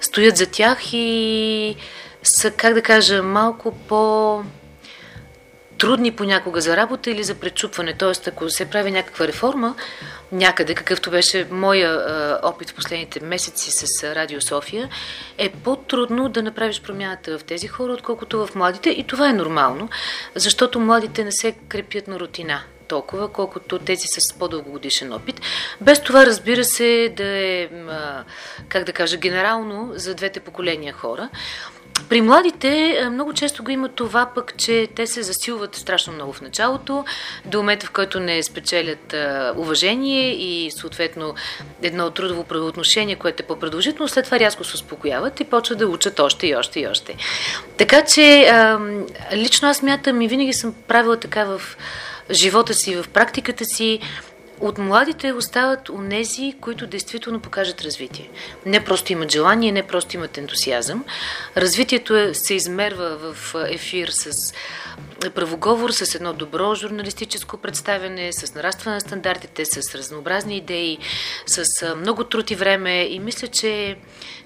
стоят 0.00 0.36
за 0.36 0.46
тях 0.46 0.78
и 0.92 1.76
са, 2.22 2.50
как 2.50 2.74
да 2.74 2.82
кажа, 2.82 3.22
малко 3.22 3.72
по 3.88 4.42
трудни 5.78 6.12
понякога 6.12 6.60
за 6.60 6.76
работа 6.76 7.10
или 7.10 7.24
за 7.24 7.34
пречупване. 7.34 7.94
Тоест, 7.94 8.28
ако 8.28 8.50
се 8.50 8.70
прави 8.70 8.90
някаква 8.90 9.26
реформа, 9.26 9.74
някъде, 10.32 10.74
какъвто 10.74 11.10
беше 11.10 11.46
моя 11.50 11.90
а, 11.90 12.40
опит 12.42 12.70
в 12.70 12.74
последните 12.74 13.20
месеци 13.20 13.70
с 13.70 14.14
Радио 14.14 14.40
София, 14.40 14.88
е 15.38 15.48
по-трудно 15.48 16.28
да 16.28 16.42
направиш 16.42 16.82
промяната 16.82 17.38
в 17.38 17.44
тези 17.44 17.68
хора, 17.68 17.92
отколкото 17.92 18.46
в 18.46 18.54
младите. 18.54 18.90
И 18.90 19.04
това 19.04 19.28
е 19.30 19.32
нормално, 19.32 19.88
защото 20.34 20.80
младите 20.80 21.24
не 21.24 21.32
се 21.32 21.54
крепят 21.68 22.08
на 22.08 22.20
рутина 22.20 22.62
толкова, 22.88 23.32
колкото 23.32 23.78
тези 23.78 24.06
с 24.06 24.32
по-дългогодишен 24.32 25.12
опит. 25.12 25.40
Без 25.80 26.00
това, 26.00 26.26
разбира 26.26 26.64
се, 26.64 27.12
да 27.16 27.24
е, 27.24 27.68
как 28.68 28.84
да 28.84 28.92
кажа, 28.92 29.16
генерално 29.16 29.92
за 29.94 30.14
двете 30.14 30.40
поколения 30.40 30.92
хора. 30.92 31.28
При 32.08 32.20
младите 32.20 33.00
много 33.12 33.32
често 33.32 33.64
го 33.64 33.70
има 33.70 33.88
това 33.88 34.30
пък, 34.34 34.56
че 34.56 34.88
те 34.94 35.06
се 35.06 35.22
засилват 35.22 35.76
страшно 35.76 36.12
много 36.12 36.32
в 36.32 36.40
началото, 36.40 37.04
до 37.44 37.58
момента 37.58 37.86
в 37.86 37.90
който 37.90 38.20
не 38.20 38.42
спечелят 38.42 39.14
уважение 39.56 40.30
и 40.30 40.70
съответно 40.70 41.34
едно 41.82 42.10
трудово 42.10 42.44
правоотношение, 42.44 43.16
което 43.16 43.42
е 43.42 43.46
по-продължително, 43.46 44.08
след 44.08 44.24
това 44.24 44.38
рязко 44.38 44.64
се 44.64 44.74
успокояват 44.74 45.40
и 45.40 45.44
почват 45.44 45.78
да 45.78 45.86
учат 45.86 46.20
още 46.20 46.46
и 46.46 46.56
още 46.56 46.80
и 46.80 46.86
още. 46.86 47.16
Така 47.76 48.04
че 48.04 48.52
лично 49.32 49.68
аз 49.68 49.82
мятам 49.82 50.22
и 50.22 50.28
винаги 50.28 50.52
съм 50.52 50.74
правила 50.88 51.16
така 51.16 51.44
в 51.44 51.60
живота 52.30 52.74
си, 52.74 52.96
в 52.96 53.08
практиката 53.08 53.64
си, 53.64 54.00
от 54.60 54.78
младите 54.78 55.32
остават 55.32 55.88
онези, 55.88 56.54
които 56.60 56.86
действително 56.86 57.40
покажат 57.40 57.82
развитие. 57.82 58.30
Не 58.66 58.84
просто 58.84 59.12
имат 59.12 59.32
желание, 59.32 59.72
не 59.72 59.82
просто 59.82 60.16
имат 60.16 60.38
ентусиазъм. 60.38 61.04
Развитието 61.56 62.16
е, 62.16 62.34
се 62.34 62.54
измерва 62.54 63.34
в 63.34 63.54
ефир 63.68 64.08
с 64.08 64.54
правоговор, 65.34 65.90
с 65.90 66.14
едно 66.14 66.32
добро 66.32 66.74
журналистическо 66.74 67.56
представяне, 67.56 68.32
с 68.32 68.54
нарастване 68.54 68.94
на 68.94 69.00
стандартите, 69.00 69.64
с 69.64 69.94
разнообразни 69.94 70.56
идеи, 70.56 70.98
с 71.46 71.94
много 71.96 72.24
труд 72.24 72.50
и 72.50 72.54
време. 72.54 73.02
И 73.02 73.18
мисля, 73.18 73.48
че 73.48 73.96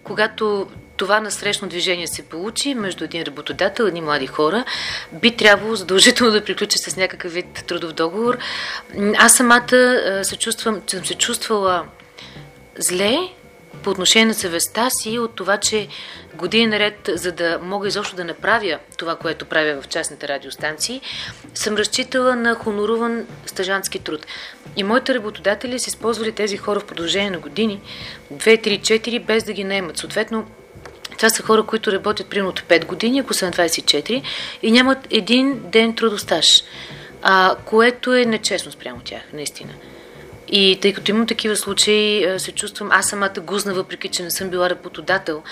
когато 0.05 0.67
това 0.97 1.21
насрещно 1.21 1.69
движение 1.69 2.07
се 2.07 2.23
получи 2.23 2.75
между 2.75 3.05
един 3.05 3.23
работодател 3.23 3.85
и 3.85 3.89
едни 3.89 4.01
млади 4.01 4.27
хора, 4.27 4.65
би 5.13 5.37
трябвало 5.37 5.77
задължително 5.77 6.33
да 6.33 6.45
приключи 6.45 6.79
с 6.79 6.97
някакъв 6.97 7.33
вид 7.33 7.65
трудов 7.67 7.93
договор. 7.93 8.39
Аз 9.19 9.37
самата 9.37 10.21
се 10.25 10.37
чувствам, 10.37 10.83
че 10.87 10.97
съм 10.97 11.07
се 11.07 11.15
чувствала 11.15 11.87
зле 12.79 13.19
по 13.83 13.91
отношение 13.91 14.27
на 14.27 14.35
съвестта 14.35 14.91
си 14.91 15.19
от 15.19 15.35
това, 15.35 15.57
че 15.57 15.89
години 16.35 16.67
наред, 16.67 17.11
за 17.15 17.33
да 17.33 17.59
мога 17.63 17.89
изобщо 17.89 18.17
да 18.17 18.25
направя 18.25 18.79
това, 18.97 19.17
което 19.17 19.45
правя 19.45 19.83
в 19.83 19.89
частните 19.89 20.29
радиостанции, 20.29 21.01
съм 21.55 21.77
разчитала 21.77 22.37
на 22.37 22.55
хоноруван 22.55 23.27
стажански 23.47 23.99
труд. 23.99 24.27
И 24.77 24.83
моите 24.83 25.15
работодатели 25.15 25.79
са 25.79 25.89
използвали 25.89 26.33
тези 26.33 26.57
хора 26.57 26.81
в 26.81 26.87
продължение 26.87 27.31
на 27.31 27.39
години, 27.39 27.81
2, 28.35 28.67
3, 28.67 28.81
4, 28.81 29.25
без 29.25 29.45
да 29.45 29.53
ги 29.53 29.65
наемат. 29.65 29.97
Съответно, 29.97 30.47
това 31.17 31.29
са 31.29 31.43
хора, 31.43 31.63
които 31.63 31.93
работят 31.93 32.27
примерно 32.27 32.51
от 32.51 32.61
5 32.61 32.87
години, 32.87 33.19
ако 33.19 33.35
са 33.35 33.47
на 33.47 33.53
24, 33.53 34.23
и 34.63 34.71
нямат 34.71 34.99
един 35.11 35.61
ден 35.71 35.95
трудостаж, 35.95 36.63
а, 37.23 37.57
което 37.65 38.15
е 38.15 38.25
нечестно 38.25 38.73
спрямо 38.73 39.01
тях, 39.05 39.23
наистина. 39.33 39.75
И 40.51 40.79
тъй 40.83 40.93
като 40.93 41.11
имам 41.11 41.27
такива 41.27 41.57
случаи, 41.57 42.27
се 42.39 42.53
чувствам 42.53 42.89
аз 42.93 43.09
самата 43.09 43.41
гузна, 43.41 43.75
въпреки 43.75 44.09
че 44.09 44.23
не 44.23 44.31
съм 44.31 44.49
била 44.49 44.71
работодател, 44.71 45.43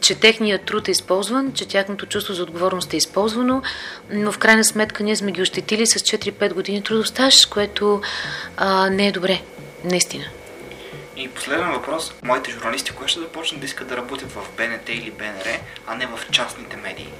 че 0.00 0.14
техният 0.14 0.64
труд 0.64 0.88
е 0.88 0.90
използван, 0.90 1.52
че 1.52 1.68
тяхното 1.68 2.06
чувство 2.06 2.34
за 2.34 2.42
отговорност 2.42 2.92
е 2.92 2.96
използвано, 2.96 3.62
но 4.10 4.32
в 4.32 4.38
крайна 4.38 4.64
сметка 4.64 5.02
ние 5.02 5.16
сме 5.16 5.32
ги 5.32 5.42
ощетили 5.42 5.86
с 5.86 5.94
4-5 5.94 6.54
години 6.54 6.82
трудостаж, 6.82 7.46
което 7.46 8.02
а, 8.56 8.90
не 8.90 9.06
е 9.08 9.12
добре, 9.12 9.42
наистина. 9.84 10.24
И 11.16 11.28
последен 11.28 11.72
въпрос. 11.72 12.12
Моите 12.22 12.50
журналисти, 12.50 12.92
кога 12.92 13.08
ще 13.08 13.20
започнат 13.20 13.60
да 13.60 13.66
искат 13.66 13.88
да 13.88 13.96
работят 13.96 14.32
в 14.32 14.40
БНТ 14.56 14.88
или 14.88 15.10
БНР, 15.10 15.60
а 15.86 15.94
не 15.94 16.06
в 16.06 16.30
частните 16.30 16.76
медии? 16.76 17.12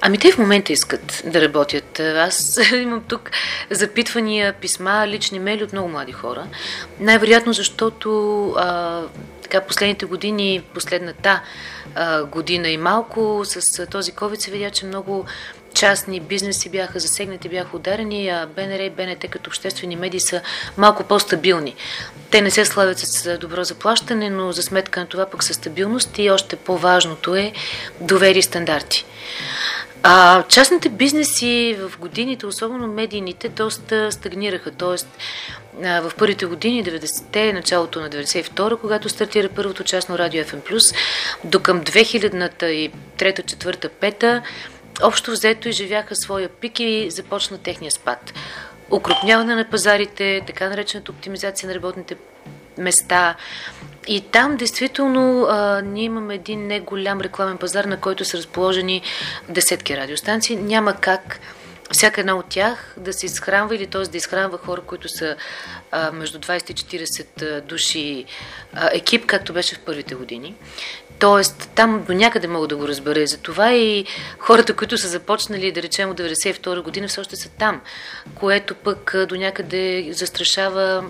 Ами 0.00 0.18
те 0.18 0.32
в 0.32 0.38
момента 0.38 0.72
искат 0.72 1.22
да 1.26 1.42
работят. 1.42 2.00
Аз 2.00 2.58
имам 2.72 3.02
тук 3.08 3.30
запитвания, 3.70 4.52
писма, 4.52 5.08
лични 5.08 5.38
мейли 5.38 5.64
от 5.64 5.72
много 5.72 5.88
млади 5.88 6.12
хора. 6.12 6.46
Най-вероятно, 7.00 7.52
защото 7.52 8.48
а, 8.50 9.02
така 9.42 9.60
последните 9.60 10.06
години, 10.06 10.62
последната 10.74 11.40
а, 11.94 12.24
година 12.24 12.68
и 12.68 12.76
малко 12.76 13.40
с 13.44 13.86
този 13.86 14.12
COVID 14.12 14.36
се 14.36 14.50
видя, 14.50 14.70
че 14.70 14.86
много 14.86 15.24
частни 15.76 16.20
бизнеси 16.20 16.68
бяха 16.68 17.00
засегнати, 17.00 17.48
бяха 17.48 17.76
ударени, 17.76 18.28
а 18.28 18.46
БНР 18.56 18.80
и 18.80 18.90
БНТ 18.90 19.30
като 19.30 19.50
обществени 19.50 19.96
медии 19.96 20.20
са 20.20 20.40
малко 20.76 21.04
по-стабилни. 21.04 21.74
Те 22.30 22.40
не 22.40 22.50
се 22.50 22.64
славят 22.64 22.98
с 22.98 23.38
добро 23.38 23.64
заплащане, 23.64 24.30
но 24.30 24.52
за 24.52 24.62
сметка 24.62 25.00
на 25.00 25.06
това 25.06 25.26
пък 25.26 25.44
са 25.44 25.54
стабилност 25.54 26.18
и 26.18 26.30
още 26.30 26.56
по-важното 26.56 27.36
е 27.36 27.52
доверие 28.00 28.38
и 28.38 28.42
стандарти. 28.42 29.04
А, 30.02 30.42
частните 30.42 30.88
бизнеси 30.88 31.76
в 31.80 31.98
годините, 31.98 32.46
особено 32.46 32.86
медийните, 32.86 33.48
доста 33.48 34.12
стагнираха. 34.12 34.70
Тоест, 34.70 35.08
в 35.82 36.12
първите 36.18 36.46
години, 36.46 36.84
90-те, 36.84 37.52
началото 37.52 38.00
на 38.00 38.10
92-та, 38.10 38.76
когато 38.76 39.08
стартира 39.08 39.48
първото 39.48 39.84
частно 39.84 40.18
радио 40.18 40.44
FM+, 40.44 40.96
до 41.44 41.60
към 41.60 41.80
2000-та 41.80 42.68
и 42.68 42.90
3-та, 43.18 43.42
4-та, 43.42 43.88
5-та, 43.88 44.42
общо 45.02 45.30
взето 45.30 45.68
изживяха 45.68 46.16
своя 46.16 46.48
пик 46.48 46.80
и 46.80 47.10
започна 47.10 47.58
техния 47.58 47.90
спад. 47.90 48.32
Укрупняване 48.90 49.54
на 49.54 49.70
пазарите, 49.70 50.42
така 50.46 50.68
наречената 50.68 51.12
оптимизация 51.12 51.68
на 51.68 51.74
работните 51.74 52.16
места. 52.78 53.34
И 54.08 54.20
там 54.20 54.56
действително 54.56 55.42
а, 55.42 55.82
ние 55.82 56.04
имаме 56.04 56.34
един 56.34 56.66
неголям 56.66 57.20
рекламен 57.20 57.58
пазар, 57.58 57.84
на 57.84 58.00
който 58.00 58.24
са 58.24 58.38
разположени 58.38 59.02
десетки 59.48 59.96
радиостанции. 59.96 60.56
Няма 60.56 60.94
как 60.94 61.40
всяка 61.90 62.20
една 62.20 62.36
от 62.36 62.46
тях 62.48 62.94
да 62.96 63.12
се 63.12 63.26
изхранва 63.26 63.76
или 63.76 63.86
т.е. 63.86 64.02
да 64.02 64.16
изхранва 64.16 64.58
хора, 64.58 64.80
които 64.80 65.08
са 65.08 65.36
а, 65.90 66.12
между 66.12 66.38
20 66.38 66.70
и 66.70 67.04
40 67.04 67.60
души 67.60 68.24
а, 68.72 68.90
екип, 68.92 69.26
както 69.26 69.52
беше 69.52 69.74
в 69.74 69.80
първите 69.80 70.14
години. 70.14 70.54
Тоест, 71.18 71.70
там 71.74 72.04
до 72.06 72.12
някъде 72.12 72.48
мога 72.48 72.66
да 72.66 72.76
го 72.76 72.88
разбера. 72.88 73.20
И 73.20 73.26
затова 73.26 73.72
и 73.72 74.04
хората, 74.38 74.76
които 74.76 74.98
са 74.98 75.08
започнали, 75.08 75.72
да 75.72 75.82
речем, 75.82 76.10
от 76.10 76.18
92 76.20 76.82
година, 76.82 77.08
все 77.08 77.20
още 77.20 77.36
са 77.36 77.48
там, 77.48 77.80
което 78.34 78.74
пък 78.74 79.14
до 79.28 79.36
някъде 79.36 80.08
застрашава 80.12 81.04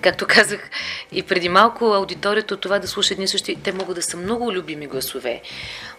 както 0.00 0.26
казах 0.28 0.70
и 1.12 1.22
преди 1.22 1.48
малко, 1.48 1.84
аудиторията 1.84 2.54
от 2.54 2.60
това 2.60 2.78
да 2.78 2.88
слуша 2.88 3.14
едни 3.14 3.28
същи, 3.28 3.56
те 3.62 3.72
могат 3.72 3.94
да 3.94 4.02
са 4.02 4.16
много 4.16 4.52
любими 4.52 4.86
гласове. 4.86 5.42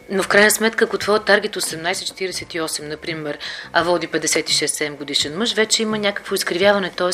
Но 0.09 0.23
в 0.23 0.27
крайна 0.27 0.51
сметка, 0.51 0.85
ако 0.85 0.97
твоят 0.97 1.25
таргет 1.25 1.55
18-48, 1.55 2.87
например, 2.87 3.37
а 3.73 3.83
води 3.83 4.07
56-7 4.07 4.97
годишен 4.97 5.37
мъж, 5.37 5.53
вече 5.53 5.83
има 5.83 5.97
някакво 5.97 6.35
изкривяване. 6.35 6.91
Т.е. 6.91 7.09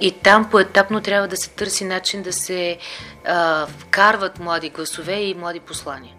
и 0.00 0.12
там 0.12 0.50
поетапно 0.50 1.00
трябва 1.00 1.28
да 1.28 1.36
се 1.36 1.50
търси 1.50 1.84
начин 1.84 2.22
да 2.22 2.32
се 2.32 2.78
а, 3.26 3.66
вкарват 3.66 4.40
млади 4.40 4.70
гласове 4.70 5.20
и 5.20 5.34
млади 5.34 5.60
послания. 5.60 6.14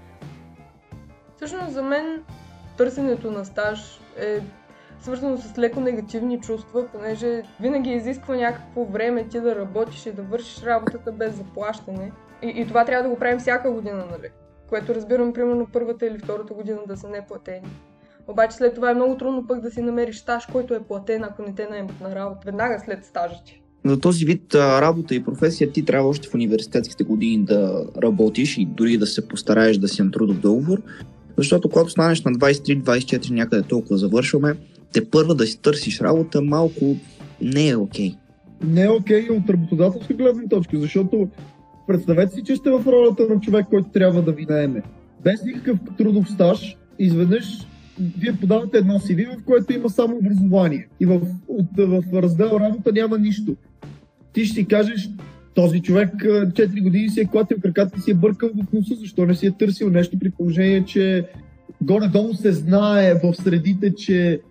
Всъщност 1.35 1.73
за 1.73 1.83
мен 1.83 2.23
търсенето 2.77 3.31
на 3.31 3.45
стаж 3.45 3.99
е 4.17 4.41
свързано 4.99 5.37
с 5.37 5.57
леко 5.57 5.79
негативни 5.79 6.41
чувства, 6.41 6.87
понеже 6.87 7.43
винаги 7.59 7.89
изисква 7.89 8.35
някакво 8.35 8.85
време 8.85 9.27
ти 9.27 9.39
да 9.39 9.55
работиш 9.55 10.05
и 10.05 10.11
да 10.11 10.21
вършиш 10.21 10.63
работата 10.63 11.11
без 11.11 11.35
заплащане. 11.35 12.11
И, 12.41 12.47
и 12.47 12.67
това 12.67 12.85
трябва 12.85 13.03
да 13.03 13.09
го 13.09 13.19
правим 13.19 13.39
всяка 13.39 13.71
година, 13.71 14.05
нали? 14.11 14.29
Което 14.69 14.95
разбирам, 14.95 15.33
примерно 15.33 15.67
първата 15.73 16.05
или 16.05 16.19
втората 16.19 16.53
година 16.53 16.79
да 16.87 16.97
са 16.97 17.09
неплатени. 17.09 17.69
Обаче 18.27 18.57
след 18.57 18.75
това 18.75 18.91
е 18.91 18.93
много 18.93 19.17
трудно 19.17 19.47
пък 19.47 19.61
да 19.61 19.71
си 19.71 19.81
намериш 19.81 20.19
стаж, 20.19 20.45
който 20.45 20.73
е 20.73 20.83
платен, 20.83 21.23
ако 21.23 21.41
не 21.41 21.55
те 21.55 21.67
наемат 21.69 22.01
на 22.01 22.15
работа, 22.15 22.41
веднага 22.45 22.79
след 22.79 23.05
стажа 23.05 23.43
ти. 23.43 23.64
За 23.85 23.99
този 23.99 24.25
вид 24.25 24.55
работа 24.55 25.15
и 25.15 25.23
професия 25.23 25.71
ти 25.71 25.85
трябва 25.85 26.09
още 26.09 26.27
в 26.27 26.33
университетските 26.33 27.03
години 27.03 27.43
да 27.43 27.85
работиш 28.03 28.57
и 28.57 28.65
дори 28.65 28.97
да 28.97 29.07
се 29.07 29.27
постараеш 29.27 29.77
да 29.77 29.87
си 29.87 30.01
на 30.01 30.11
трудов 30.11 30.39
договор, 30.39 30.81
защото 31.37 31.69
когато 31.69 31.89
станеш 31.89 32.23
на 32.23 32.31
23-24 32.31 33.31
някъде 33.31 33.63
толкова 33.63 33.97
завършваме, 33.97 34.55
те 34.93 35.09
първа 35.09 35.35
да 35.35 35.45
си 35.47 35.61
търсиш 35.61 36.01
работа 36.01 36.41
малко 36.41 36.97
не 37.41 37.69
е 37.69 37.75
окей. 37.75 38.11
Okay. 38.11 38.15
Не 38.63 38.83
е 38.83 38.89
окей 38.89 39.27
okay 39.27 39.37
от 39.37 39.49
работодателска 39.49 40.13
гледна 40.13 40.43
точка, 40.49 40.79
защото 40.79 41.29
представете 41.87 42.35
си, 42.35 42.43
че 42.43 42.55
сте 42.55 42.69
в 42.69 42.83
ролята 42.87 43.27
на 43.29 43.39
човек, 43.39 43.65
който 43.69 43.89
трябва 43.89 44.21
да 44.21 44.31
ви 44.31 44.45
наеме. 44.49 44.81
Без 45.23 45.43
никакъв 45.43 45.79
трудов 45.97 46.31
стаж, 46.31 46.77
изведнъж 46.99 47.45
вие 47.99 48.37
подавате 48.41 48.77
едно 48.77 48.93
CV, 48.93 49.39
в 49.39 49.43
което 49.45 49.73
има 49.73 49.89
само 49.89 50.17
образование. 50.17 50.87
И 50.99 51.05
в, 51.05 51.21
от, 51.47 51.67
в 51.77 52.03
раздел 52.13 52.57
работа 52.59 52.91
няма 52.91 53.17
нищо. 53.17 53.55
Ти 54.35 54.45
ще 54.45 54.55
си 54.55 54.65
кажеш, 54.65 55.09
този 55.53 55.81
човек 55.81 56.15
4 56.15 56.83
години 56.83 57.09
си 57.09 57.19
е 57.21 57.25
клатил 57.25 57.57
краката 57.61 58.01
си 58.01 58.11
е 58.11 58.13
бъркал 58.13 58.49
в 58.49 58.73
носа, 58.73 58.95
защо 58.95 59.25
не 59.25 59.35
си 59.35 59.47
е 59.47 59.51
търсил 59.51 59.89
нещо 59.89 60.19
при 60.19 60.31
положение, 60.31 60.85
че 60.85 61.27
горе-долу 61.81 62.33
се 62.33 62.51
знае 62.51 63.13
в 63.23 63.33
средите, 63.33 63.95
че 63.95 64.41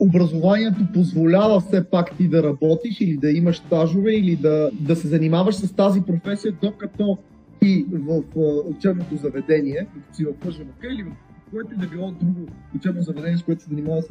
образованието 0.00 0.86
позволява 0.94 1.60
все 1.60 1.84
пак 1.84 2.16
ти 2.16 2.28
да 2.28 2.42
работиш 2.42 3.00
или 3.00 3.16
да 3.16 3.30
имаш 3.30 3.56
стажове 3.56 4.12
или 4.12 4.36
да, 4.36 4.70
да 4.80 4.96
се 4.96 5.08
занимаваш 5.08 5.54
с 5.54 5.72
тази 5.72 6.02
професия, 6.02 6.52
докато 6.62 7.18
и 7.62 7.86
в 7.92 8.22
учебното 8.64 9.16
заведение, 9.16 9.86
като 9.94 10.16
си 10.16 10.24
в 10.24 10.34
ПЖМК 10.40 10.84
или 10.92 11.02
в 11.02 11.12
което 11.50 11.74
и 11.74 11.76
да 11.76 11.86
било 11.86 12.10
друго 12.10 12.48
учебно 12.76 13.02
заведение, 13.02 13.38
с 13.38 13.42
което 13.42 13.62
се 13.62 13.68
занимава 13.68 14.02
с 14.02 14.08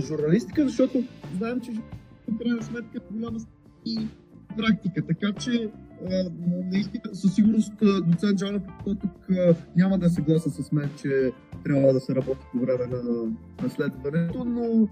журналистика, 0.00 0.64
защото 0.64 1.02
знаем, 1.38 1.60
че 1.60 1.70
в 2.28 2.38
крайна 2.38 2.62
сметка 2.62 2.98
е 2.98 3.14
голяма 3.14 3.38
и 3.86 3.98
практика. 4.56 5.06
Така 5.06 5.32
че 5.32 5.70
а, 6.10 6.30
наистина 6.72 7.02
със 7.12 7.34
сигурност 7.34 7.72
доцент 8.06 8.38
Джанов 8.38 8.62
тук 8.84 9.28
няма 9.76 9.98
да 9.98 10.06
е 10.06 10.10
съгласен 10.10 10.52
с 10.52 10.72
мен, 10.72 10.90
че 11.02 11.32
трябва 11.64 11.92
да 11.92 12.00
се 12.00 12.14
работи 12.14 12.46
по 12.52 12.58
време 12.58 12.86
на, 12.86 13.02
на 13.62 13.70
следването, 13.70 14.44
но 14.44 14.88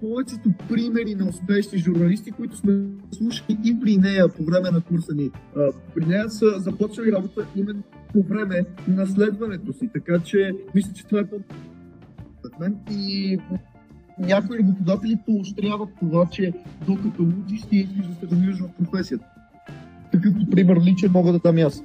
повечето 0.00 0.52
примери 0.68 1.14
на 1.14 1.28
успешни 1.28 1.78
журналисти, 1.78 2.30
които 2.30 2.56
сме 2.56 2.84
слушали 3.12 3.58
и 3.64 3.80
при 3.80 3.96
нея 3.96 4.28
по 4.28 4.44
време 4.44 4.70
на 4.70 4.80
курса 4.80 5.14
ни. 5.14 5.30
При 5.94 6.06
нея 6.06 6.30
са 6.30 6.46
започнали 6.58 7.12
работа 7.12 7.46
именно 7.56 7.82
по 8.12 8.22
време 8.22 8.64
на 8.88 9.06
следването 9.06 9.72
си, 9.72 9.90
така 9.92 10.18
че 10.18 10.52
мисля, 10.74 10.92
че 10.92 11.06
това 11.06 11.20
е 11.20 11.24
по 11.24 11.40
мен 12.60 12.76
и 12.90 13.38
някои 14.18 14.58
работодатели 14.58 15.18
поощряват 15.26 15.88
това, 16.00 16.26
че 16.26 16.52
докато 16.86 17.22
учиш, 17.22 17.62
ти 17.62 17.76
искаш 17.76 18.06
да 18.06 18.14
се 18.14 18.26
развиваш 18.26 18.60
в 18.60 18.84
професията. 18.84 19.26
Такъвто 20.12 20.50
пример 20.50 20.76
личен 20.76 21.12
мога 21.12 21.32
да 21.32 21.38
дам 21.38 21.56
аз. 21.56 21.84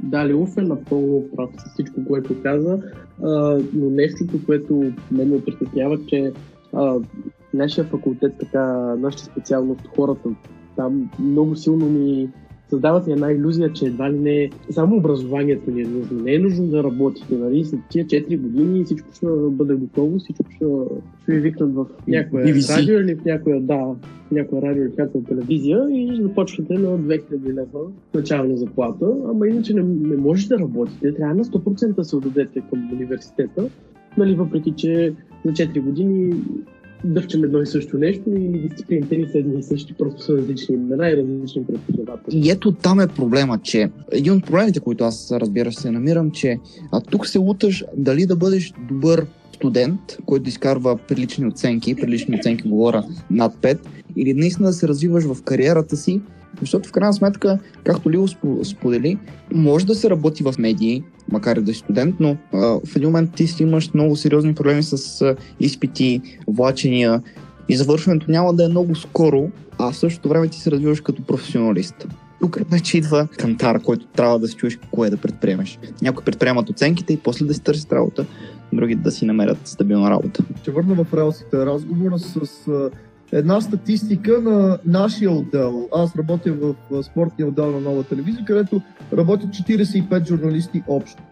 Да, 0.00 0.28
Лилов 0.28 0.56
е 0.56 0.62
напълно 0.62 1.24
прав 1.36 1.50
с 1.58 1.72
всичко, 1.72 2.04
което 2.04 2.42
каза, 2.42 2.78
а, 3.22 3.58
но 3.74 3.90
нещото, 3.90 4.46
което 4.46 4.92
мен 5.10 5.28
ме 5.28 5.44
притеснява, 5.44 5.98
че 6.06 6.32
а, 6.72 6.94
нашия 7.54 7.84
факултет, 7.84 8.34
така, 8.40 8.64
нашата 8.98 9.24
специалност, 9.24 9.86
хората 9.96 10.28
там 10.76 11.10
много 11.18 11.56
силно 11.56 11.88
ни 11.88 12.28
създават 12.70 13.06
ни 13.06 13.12
една 13.12 13.32
иллюзия, 13.32 13.72
че 13.72 13.86
едва 13.86 14.12
ли 14.12 14.18
не 14.18 14.50
само 14.70 14.96
образованието 14.96 15.70
ни 15.70 15.82
е 15.82 15.86
нужно. 15.86 16.22
Не 16.22 16.34
е 16.34 16.38
нужно 16.38 16.66
да 16.66 16.84
работите. 16.84 17.34
Нали? 17.34 17.64
След 17.64 17.80
тия 17.90 18.06
4 18.06 18.38
години 18.38 18.84
всичко 18.84 19.08
ще 19.14 19.26
бъде 19.50 19.74
готово, 19.74 20.18
всичко 20.18 20.44
ще, 20.56 20.64
ще 21.22 21.32
ви 21.32 21.40
викнат 21.40 21.74
в 21.74 21.86
някоя 22.08 22.46
BBC. 22.46 22.78
радио 22.78 23.00
или 23.00 23.14
в 23.14 23.24
някоя, 23.24 23.60
да, 23.60 23.76
в 23.76 23.96
някоя 24.32 24.62
радио 24.62 24.82
или 24.82 24.92
в 24.92 24.96
някоя 24.98 25.24
телевизия 25.24 25.86
и 25.90 26.22
започвате 26.22 26.74
на 26.74 26.98
2000 26.98 27.54
лева 27.54 27.80
начална 28.14 28.56
заплата. 28.56 29.06
Ама 29.28 29.48
иначе 29.48 29.74
не, 29.74 29.82
не 29.82 30.16
можете 30.16 30.54
да 30.54 30.60
работите. 30.60 31.14
Трябва 31.14 31.34
на 31.34 31.44
100% 31.44 31.94
да 31.94 32.04
се 32.04 32.16
отдадете 32.16 32.62
към 32.70 32.92
университета. 32.92 33.68
Нали, 34.18 34.34
въпреки, 34.34 34.72
че 34.76 35.12
за 35.44 35.52
4 35.52 35.80
години 35.80 36.34
дъвчем 37.04 37.44
едно 37.44 37.60
и 37.62 37.66
също 37.66 37.98
нещо 37.98 38.30
и 38.30 38.68
дисциплините 38.68 39.16
ни 39.16 39.26
са 39.32 39.38
едни 39.38 39.58
и 39.58 39.62
същи, 39.62 39.94
просто 39.94 40.22
са 40.22 40.32
различни 40.32 40.74
имена 40.74 41.10
и 41.10 41.16
различни 41.16 41.64
преподаватели. 41.64 42.38
И 42.38 42.50
ето 42.50 42.72
там 42.72 43.00
е 43.00 43.06
проблема, 43.06 43.58
че 43.62 43.90
един 44.12 44.32
от 44.32 44.46
проблемите, 44.46 44.80
които 44.80 45.04
аз 45.04 45.32
разбира 45.32 45.72
се 45.72 45.90
намирам, 45.90 46.30
че 46.30 46.58
а 46.92 47.00
тук 47.00 47.26
се 47.26 47.38
луташ 47.38 47.84
дали 47.96 48.26
да 48.26 48.36
бъдеш 48.36 48.72
добър 48.88 49.26
студент, 49.54 50.00
който 50.26 50.48
изкарва 50.48 50.98
прилични 51.08 51.46
оценки, 51.46 51.94
прилични 51.94 52.36
оценки 52.36 52.68
говоря 52.68 53.04
над 53.30 53.54
5, 53.56 53.78
или 54.16 54.34
наистина 54.34 54.68
да 54.68 54.72
се 54.72 54.88
развиваш 54.88 55.24
в 55.24 55.42
кариерата 55.42 55.96
си, 55.96 56.20
защото 56.60 56.88
в 56.88 56.92
крайна 56.92 57.12
сметка, 57.12 57.58
както 57.84 58.08
спо- 58.08 58.62
сподели, 58.62 59.18
може 59.52 59.86
да 59.86 59.94
се 59.94 60.10
работи 60.10 60.42
в 60.42 60.54
медии, 60.58 61.02
макар 61.32 61.56
и 61.56 61.62
да 61.62 61.72
си 61.72 61.78
студент, 61.78 62.14
но 62.20 62.36
а, 62.52 62.58
в 62.58 62.96
един 62.96 63.08
момент 63.08 63.34
ти 63.34 63.46
си 63.46 63.62
имаш 63.62 63.94
много 63.94 64.16
сериозни 64.16 64.54
проблеми 64.54 64.82
с 64.82 65.22
а, 65.22 65.36
изпити, 65.60 66.20
влачения 66.48 67.22
и 67.68 67.76
завършването 67.76 68.30
няма 68.30 68.54
да 68.54 68.64
е 68.64 68.68
много 68.68 68.94
скоро, 68.94 69.50
а 69.78 69.92
в 69.92 69.96
същото 69.96 70.28
време 70.28 70.48
ти 70.48 70.60
се 70.60 70.70
развиваш 70.70 71.00
като 71.00 71.22
професионалист. 71.22 72.06
Тук 72.40 72.58
вече 72.70 72.98
идва 72.98 73.28
кантар, 73.38 73.82
който 73.82 74.06
трябва 74.06 74.38
да 74.38 74.48
си 74.48 74.54
чуеш 74.54 74.78
кое 74.90 75.10
да 75.10 75.16
предприемеш. 75.16 75.78
Някои 76.02 76.24
предприемат 76.24 76.70
оценките 76.70 77.12
и 77.12 77.16
после 77.16 77.46
да 77.46 77.54
си 77.54 77.60
търсят 77.60 77.92
работа, 77.92 78.26
други 78.72 78.94
да 78.94 79.10
си 79.10 79.24
намерят 79.24 79.58
стабилна 79.64 80.10
работа. 80.10 80.44
Ще 80.62 80.70
върна 80.70 80.94
в 80.94 81.14
релсите 81.14 81.66
разговора 81.66 82.18
с 82.18 82.60
една 83.34 83.60
статистика 83.60 84.40
на 84.40 84.78
нашия 84.84 85.30
отдел. 85.30 85.88
Аз 85.94 86.16
работя 86.16 86.52
в 86.90 87.02
спортния 87.02 87.48
отдел 87.48 87.70
на 87.70 87.80
нова 87.80 88.04
телевизия, 88.04 88.44
където 88.44 88.80
работят 89.12 89.50
45 89.50 90.28
журналисти 90.28 90.82
общо. 90.88 91.22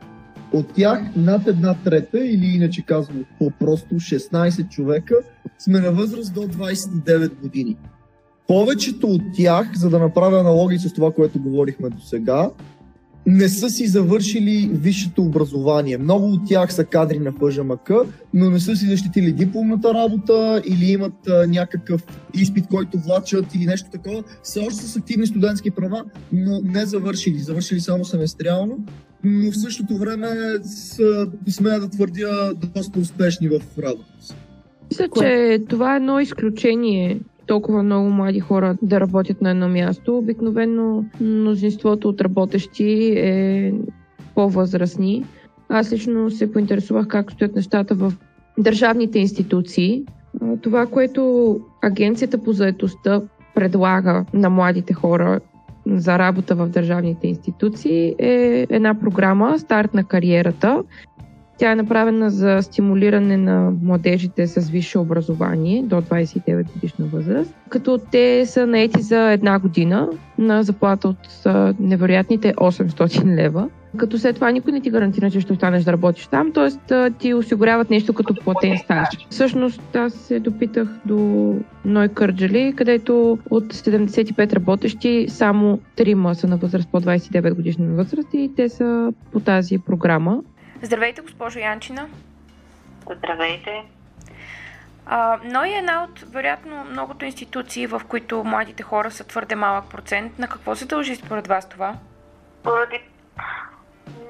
От 0.52 0.72
тях 0.74 1.02
над 1.16 1.46
една 1.46 1.74
трета, 1.84 2.26
или 2.26 2.46
иначе 2.46 2.82
казвам 2.82 3.24
по-просто 3.38 3.94
16 3.94 4.68
човека, 4.68 5.14
сме 5.58 5.80
на 5.80 5.92
възраст 5.92 6.34
до 6.34 6.40
29 6.40 7.40
години. 7.40 7.76
Повечето 8.48 9.06
от 9.06 9.22
тях, 9.36 9.74
за 9.74 9.90
да 9.90 9.98
направя 9.98 10.40
аналогии 10.40 10.78
с 10.78 10.92
това, 10.92 11.12
което 11.12 11.42
говорихме 11.42 11.90
до 11.90 12.00
сега, 12.00 12.50
не 13.26 13.48
са 13.48 13.70
си 13.70 13.86
завършили 13.86 14.70
висшето 14.72 15.22
образование. 15.22 15.98
Много 15.98 16.26
от 16.26 16.40
тях 16.48 16.74
са 16.74 16.84
кадри 16.84 17.18
на 17.18 17.32
ПЖМК, 17.32 17.90
но 18.34 18.50
не 18.50 18.60
са 18.60 18.76
си 18.76 18.86
защитили 18.86 19.32
дипломната 19.32 19.94
работа 19.94 20.62
или 20.66 20.92
имат 20.92 21.28
а, 21.28 21.46
някакъв 21.46 22.04
изпит, 22.34 22.64
който 22.70 22.98
влачат 22.98 23.54
или 23.54 23.66
нещо 23.66 23.90
такова. 23.90 24.22
Все 24.42 24.60
още 24.60 24.82
са 24.82 24.98
активни 24.98 25.26
студентски 25.26 25.70
права, 25.70 26.04
но 26.32 26.60
не 26.64 26.86
завършили. 26.86 27.38
Завършили 27.38 27.80
само 27.80 28.04
семестриално, 28.04 28.78
но 29.24 29.50
в 29.50 29.56
същото 29.56 29.96
време 29.96 30.28
са, 30.64 31.26
смея 31.48 31.80
да 31.80 31.88
твърдя, 31.88 32.52
доста 32.54 33.00
успешни 33.00 33.48
в 33.48 33.60
работата 33.78 34.26
си. 34.26 34.34
Мисля, 34.90 35.08
че 35.18 35.58
това 35.68 35.94
е 35.94 35.96
едно 35.96 36.20
изключение 36.20 37.20
толкова 37.46 37.82
много 37.82 38.10
млади 38.10 38.40
хора 38.40 38.76
да 38.82 39.00
работят 39.00 39.42
на 39.42 39.50
едно 39.50 39.68
място. 39.68 40.18
Обикновено 40.18 41.04
мнозинството 41.20 42.08
от 42.08 42.20
работещи 42.20 43.12
е 43.16 43.72
по-възрастни. 44.34 45.24
Аз 45.68 45.92
лично 45.92 46.30
се 46.30 46.52
поинтересувах 46.52 47.06
как 47.08 47.32
стоят 47.32 47.56
нещата 47.56 47.94
в 47.94 48.12
държавните 48.58 49.18
институции. 49.18 50.04
Това, 50.62 50.86
което 50.86 51.60
Агенцията 51.82 52.38
по 52.38 52.52
заедостта 52.52 53.22
предлага 53.54 54.24
на 54.34 54.50
младите 54.50 54.94
хора 54.94 55.40
за 55.86 56.18
работа 56.18 56.54
в 56.54 56.68
държавните 56.68 57.26
институции 57.26 58.14
е 58.18 58.66
една 58.70 59.00
програма 59.00 59.58
Старт 59.58 59.94
на 59.94 60.04
кариерата. 60.04 60.82
Тя 61.62 61.72
е 61.72 61.76
направена 61.76 62.30
за 62.30 62.58
стимулиране 62.62 63.36
на 63.36 63.72
младежите 63.82 64.46
с 64.46 64.70
висше 64.70 64.98
образование 64.98 65.82
до 65.82 65.96
29 65.96 66.72
годишна 66.72 67.06
възраст, 67.06 67.54
като 67.68 67.98
те 68.10 68.46
са 68.46 68.66
наети 68.66 69.02
за 69.02 69.32
една 69.32 69.58
година 69.58 70.08
на 70.38 70.62
заплата 70.62 71.08
от 71.08 71.18
невероятните 71.80 72.54
800 72.54 73.36
лева. 73.36 73.68
Като 73.96 74.18
след 74.18 74.34
това 74.34 74.50
никой 74.50 74.72
не 74.72 74.80
ти 74.80 74.90
гарантира, 74.90 75.30
че 75.30 75.40
ще 75.40 75.52
останеш 75.52 75.84
да 75.84 75.92
работиш 75.92 76.26
там, 76.26 76.52
т.е. 76.52 77.10
ти 77.10 77.34
осигуряват 77.34 77.90
нещо 77.90 78.12
като 78.12 78.34
платен 78.44 78.78
стаж. 78.78 79.08
Всъщност 79.30 79.96
аз 79.96 80.12
се 80.12 80.40
допитах 80.40 80.88
до 81.06 81.54
Ной 81.84 82.08
Кърджали, 82.08 82.72
където 82.76 83.38
от 83.50 83.64
75 83.74 84.52
работещи 84.52 85.26
само 85.28 85.78
3 85.96 86.32
са 86.32 86.46
на 86.46 86.56
възраст 86.56 86.88
по 86.92 87.00
29 87.00 87.54
годишна 87.54 87.86
възраст 87.86 88.28
и 88.34 88.50
те 88.56 88.68
са 88.68 89.12
по 89.32 89.40
тази 89.40 89.78
програма. 89.78 90.40
Здравейте, 90.82 91.20
госпожо 91.20 91.58
Янчина. 91.58 92.08
Здравейте. 93.10 93.84
А, 95.06 95.38
НОИ 95.44 95.70
е 95.70 95.78
една 95.78 96.04
от, 96.04 96.20
вероятно, 96.20 96.84
многото 96.84 97.24
институции, 97.24 97.86
в 97.86 98.02
които 98.08 98.44
младите 98.44 98.82
хора 98.82 99.10
са 99.10 99.24
твърде 99.24 99.54
малък 99.54 99.90
процент. 99.90 100.38
На 100.38 100.48
какво 100.48 100.76
се 100.76 100.86
дължи 100.86 101.16
според 101.16 101.46
вас 101.46 101.68
това? 101.68 101.94
Поради 102.62 103.00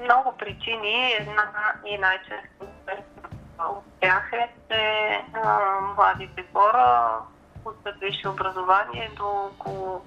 много 0.03 0.37
причини, 0.37 1.13
една 1.13 1.51
и 1.85 1.97
най-често 1.97 2.65
от 3.59 3.83
тях 4.01 4.29
е, 4.33 4.47
че 4.69 5.19
а, 5.33 5.59
младите 5.97 6.43
хора 6.53 7.09
от 7.65 7.77
висше 8.01 8.29
образование 8.29 9.11
до 9.17 9.27
около 9.27 10.01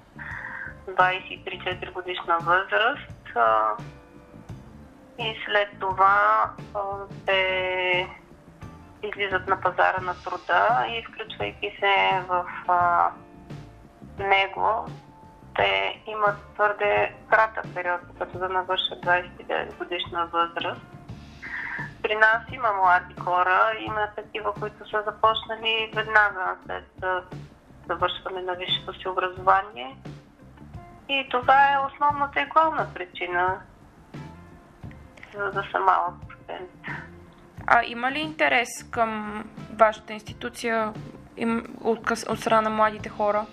23-4 0.87 1.91
годишна 1.91 2.37
възраст 2.41 3.35
а, 3.35 3.71
и 5.19 5.35
след 5.45 5.79
това 5.79 6.51
те 7.25 8.07
излизат 9.03 9.47
на 9.47 9.61
пазара 9.61 10.01
на 10.01 10.15
труда 10.23 10.85
и 10.89 11.03
включвайки 11.03 11.77
се 11.79 12.21
в 12.27 12.45
а, 12.67 13.11
него, 14.19 14.85
те 15.55 16.01
имат 16.07 16.35
твърде 16.53 17.13
кратък 17.29 17.65
период, 17.75 18.01
като 18.19 18.37
да 18.37 18.49
навършат 18.49 19.05
29 19.05 19.77
годишна 19.77 20.25
възраст. 20.25 20.81
При 22.03 22.15
нас 22.15 22.41
има 22.51 22.73
млади 22.73 23.15
хора, 23.19 23.71
има 23.79 24.07
такива, 24.15 24.53
които 24.53 24.89
са 24.89 25.03
започнали 25.05 25.91
веднага 25.95 26.55
след 26.65 27.03
завършване 27.87 28.41
на 28.41 28.53
висшето 28.53 28.93
си 28.93 29.07
образование. 29.07 29.97
И 31.09 31.27
това 31.31 31.73
е 31.73 31.85
основната 31.87 32.41
и 32.41 32.45
главна 32.45 32.87
причина, 32.93 33.61
за 35.37 35.51
да 35.51 35.63
са 35.71 35.79
малък 35.79 36.13
процент. 36.27 36.69
А 37.67 37.83
има 37.85 38.11
ли 38.11 38.19
интерес 38.19 38.69
към 38.91 39.43
вашата 39.73 40.13
институция 40.13 40.93
от, 41.81 42.11
от 42.29 42.39
страна 42.39 42.61
на 42.61 42.69
младите 42.69 43.09
хора? 43.09 43.45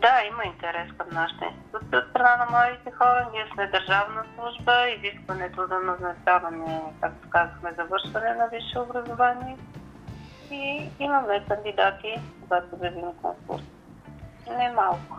Да, 0.00 0.22
има 0.32 0.44
интерес 0.44 0.88
към 0.98 1.06
нашата 1.12 1.44
институция 1.44 1.98
от 1.98 2.10
страна 2.10 2.36
на 2.36 2.50
младите 2.50 2.90
хора. 2.90 3.28
Ние 3.32 3.46
сме 3.54 3.66
държавна 3.66 4.24
служба, 4.34 4.88
изискването 4.88 5.66
за 5.66 5.78
назначаване, 5.78 6.82
както 7.00 7.30
казахме, 7.30 7.72
завършване 7.76 8.34
на 8.34 8.48
висше 8.52 8.78
образование. 8.78 9.56
И 10.50 10.88
имаме 10.98 11.44
кандидати, 11.48 12.20
когато 12.42 12.74
обявим 12.74 13.12
конкурс. 13.22 13.62
Не 14.48 14.72
малко. 14.72 15.18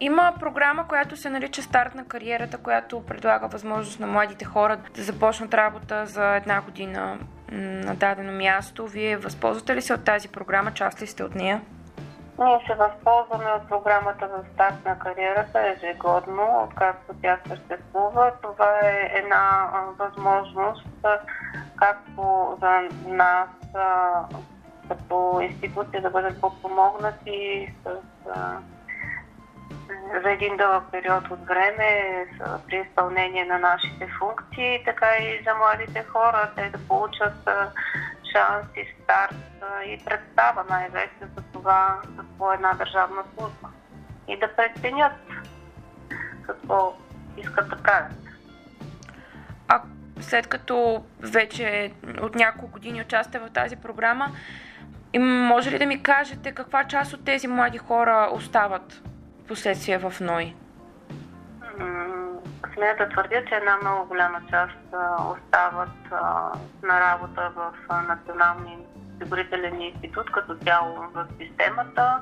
Има 0.00 0.32
програма, 0.40 0.88
която 0.88 1.16
се 1.16 1.30
нарича 1.30 1.62
Старт 1.62 1.94
на 1.94 2.04
кариерата, 2.04 2.58
която 2.58 3.06
предлага 3.06 3.48
възможност 3.48 4.00
на 4.00 4.06
младите 4.06 4.44
хора 4.44 4.76
да 4.94 5.02
започнат 5.02 5.54
работа 5.54 6.06
за 6.06 6.36
една 6.36 6.60
година 6.60 7.18
на 7.52 7.94
дадено 7.94 8.32
място. 8.32 8.86
Вие 8.86 9.16
възползвате 9.16 9.76
ли 9.76 9.82
се 9.82 9.94
от 9.94 10.04
тази 10.04 10.28
програма? 10.28 10.74
Част 10.74 11.02
ли 11.02 11.06
сте 11.06 11.24
от 11.24 11.34
нея? 11.34 11.60
Ние 12.38 12.58
се 12.66 12.74
възползваме 12.74 13.50
от 13.50 13.68
програмата 13.68 14.28
за 14.28 14.44
старт 14.54 14.84
на 14.84 14.98
кариерата 14.98 15.60
ежегодно, 15.60 16.68
откакто 16.68 17.14
тя 17.22 17.38
съществува. 17.48 18.32
Това 18.42 18.80
е 18.82 19.10
една 19.14 19.70
възможност 19.98 20.86
както 21.76 22.56
за 22.60 22.88
нас, 23.06 23.48
като 24.88 25.40
институция 25.42 26.02
да 26.02 26.10
бъдат 26.10 26.40
подпомогнати 26.40 27.68
с, 27.84 27.88
за 30.24 30.30
един 30.30 30.56
дълъг 30.56 30.84
период 30.92 31.30
от 31.30 31.46
време 31.46 32.26
при 32.66 32.76
изпълнение 32.76 33.44
на 33.44 33.58
нашите 33.58 34.08
функции, 34.18 34.82
така 34.84 35.06
и 35.16 35.44
за 35.44 35.54
младите 35.54 36.02
хора, 36.02 36.50
те 36.56 36.70
да 36.70 36.78
получат 36.88 37.48
шанс 38.32 38.66
и 38.76 38.94
старт 39.02 39.34
и 39.86 40.04
представа 40.04 40.64
най-вече 40.70 41.14
за 41.36 41.42
това 41.52 42.00
какво 42.16 42.52
е 42.52 42.54
една 42.54 42.72
държавна 42.72 43.22
служба 43.34 43.68
и 44.28 44.38
да 44.38 44.56
преценят 44.56 45.12
какво 46.46 46.96
искат 47.36 47.68
да 47.68 47.76
правят. 47.76 48.12
А 49.68 49.82
след 50.20 50.46
като 50.46 51.04
вече 51.20 51.92
от 52.22 52.34
няколко 52.34 52.72
години 52.72 53.00
участвате 53.00 53.38
в 53.38 53.52
тази 53.52 53.76
програма, 53.76 54.30
може 55.18 55.70
ли 55.70 55.78
да 55.78 55.86
ми 55.86 56.02
кажете 56.02 56.52
каква 56.52 56.84
част 56.84 57.12
от 57.12 57.24
тези 57.24 57.46
млади 57.46 57.78
хора 57.78 58.28
остават 58.32 59.02
последствия 59.46 59.98
в 59.98 60.20
НОИ? 60.20 60.54
Смея 62.74 62.96
да 62.98 63.08
твърдя, 63.08 63.44
че 63.48 63.54
една 63.54 63.76
много 63.76 64.08
голяма 64.08 64.40
част 64.50 64.78
остават 65.32 66.12
на 66.82 67.00
работа 67.00 67.52
в 67.56 67.72
Националния 68.08 68.78
осигурителен 69.16 69.80
институт 69.80 70.32
като 70.32 70.56
цяло 70.64 70.94
в 71.14 71.26
системата, 71.40 72.20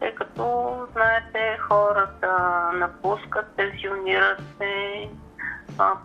тъй 0.00 0.14
като, 0.14 0.86
знаете, 0.92 1.58
хората 1.60 2.30
напускат, 2.74 3.56
пенсионират 3.56 4.42
се, 4.58 5.08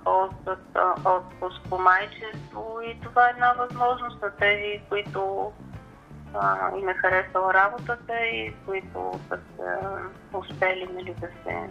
ползват 0.03 0.77
отпуск 1.05 1.61
по 1.69 1.77
майчество 1.77 2.79
и 2.83 3.01
това 3.03 3.27
е 3.27 3.31
една 3.31 3.53
възможност 3.53 4.21
на 4.21 4.31
тези, 4.31 4.81
които 4.89 5.51
а, 6.33 6.77
им 6.77 6.89
е 6.89 6.93
харесала 6.93 7.53
работата 7.53 8.25
и 8.25 8.53
които 8.65 9.19
са 9.29 9.37
успели 10.33 10.89
нали, 10.93 11.15
да 11.21 11.27
се 11.27 11.69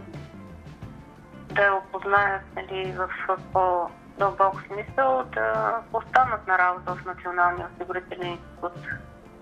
да 1.53 1.61
я 1.61 1.73
опознаят 1.73 2.41
нали, 2.55 2.91
в, 2.91 3.09
по-дълбок 3.53 4.61
смисъл, 4.67 5.23
да 5.33 5.77
останат 5.93 6.47
на 6.47 6.57
работа 6.57 6.95
в 6.95 7.05
Националния 7.05 7.67
осигурителен 7.73 8.31
институт. 8.31 8.87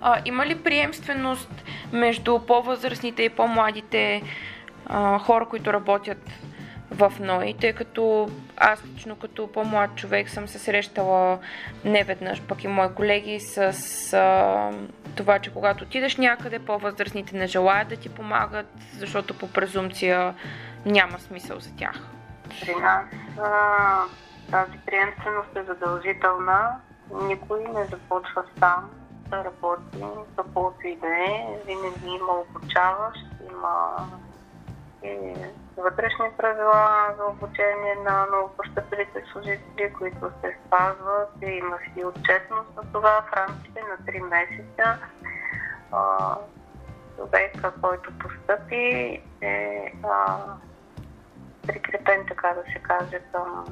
А, 0.01 0.22
има 0.26 0.45
ли 0.45 0.63
приемственост 0.63 1.63
между 1.93 2.39
по-възрастните 2.39 3.24
и 3.24 3.30
по-младите 3.30 4.24
а, 4.86 5.19
хора, 5.19 5.45
които 5.45 5.74
работят 5.74 6.30
в 6.91 7.13
НОИ, 7.19 7.53
тъй 7.53 7.73
като 7.73 8.29
аз 8.57 8.85
лично 8.85 9.15
като 9.15 9.51
по-млад 9.51 9.95
човек 9.95 10.29
съм 10.29 10.47
се 10.47 10.59
срещала 10.59 11.39
неведнъж, 11.85 12.41
пък 12.41 12.63
и 12.63 12.67
мои 12.67 12.93
колеги 12.95 13.39
с 13.39 13.59
а, 14.13 14.71
това, 15.15 15.39
че 15.39 15.53
когато 15.53 15.83
отидеш 15.83 16.17
някъде, 16.17 16.59
по-възрастните 16.59 17.37
не 17.37 17.47
желаят 17.47 17.87
да 17.87 17.95
ти 17.95 18.09
помагат, 18.09 18.67
защото 18.97 19.37
по 19.37 19.47
презумпция 19.47 20.35
няма 20.85 21.19
смисъл 21.19 21.59
за 21.59 21.75
тях. 21.75 21.95
При 22.61 22.75
нас 22.75 23.05
а, 23.39 24.03
тази 24.51 24.77
приемственост 24.85 25.55
е 25.55 25.63
задължителна. 25.63 26.75
Никой 27.23 27.59
не 27.59 27.85
започва 27.85 28.43
сам 28.59 28.89
да 29.29 29.43
работи, 29.43 30.03
каквото 30.35 30.87
и 30.87 30.95
да 30.95 31.07
е. 31.07 31.45
Винаги 31.65 32.05
има 32.05 32.33
обучаващ, 32.33 33.19
има 33.51 33.95
и 35.04 35.36
вътрешни 35.78 36.30
правила 36.38 37.14
за 37.18 37.26
обучение 37.26 37.95
на 38.06 38.26
новопостъпилите 38.26 39.24
служители, 39.32 39.93
които 39.97 40.32
се 40.41 40.58
спазват 40.66 41.30
и 41.41 41.45
има 41.45 41.78
си 41.78 42.06
отчетност 42.06 42.76
на 42.76 42.91
това 42.93 43.22
в 43.22 43.34
рамките 43.34 43.82
на 43.82 43.97
3 44.06 44.30
месеца. 44.30 44.97
човека, 47.62 47.74
който 47.82 48.12
постъпи 48.20 49.22
е 49.41 49.93
а, 50.04 50.38
прикрепен, 51.68 52.26
така 52.28 52.47
да 52.47 52.72
се 52.74 52.80
каже, 52.80 53.20
към 53.32 53.66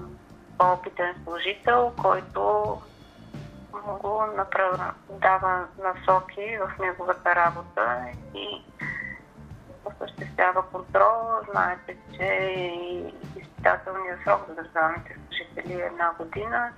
по-опитен 0.58 1.16
служител, 1.24 1.94
който 2.02 2.42
го 4.02 4.24
направя, 4.38 4.94
дава 5.10 5.68
насоки 5.84 6.58
в 6.58 6.80
неговата 6.80 7.36
работа 7.36 8.06
и 8.36 8.64
осъществява 9.86 10.64
контрол. 10.72 11.18
Знаете, 11.52 11.98
че 12.18 12.24
и 12.58 13.14
изпитателният 13.40 14.20
срок 14.24 14.42
за 14.48 14.56
държавните 14.56 15.16
служители 15.16 15.82
е 15.82 15.86
една 15.86 16.12
година. 16.20 16.70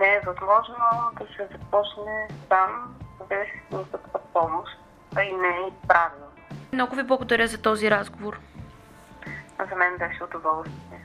Не 0.00 0.06
е 0.06 0.20
възможно 0.26 0.74
да 1.18 1.26
се 1.26 1.48
започне 1.52 2.28
сам 2.48 2.94
без 3.28 3.78
никаква 3.78 4.20
помощ, 4.32 4.72
а 5.16 5.22
и 5.22 5.32
не 5.32 5.48
е 5.48 5.88
правилно. 5.88 6.26
Много 6.72 6.96
ви 6.96 7.02
благодаря 7.02 7.46
за 7.46 7.58
този 7.58 7.90
разговор. 7.90 8.40
За 9.70 9.76
мен 9.76 9.92
беше 9.98 10.24
удоволствие. 10.24 11.04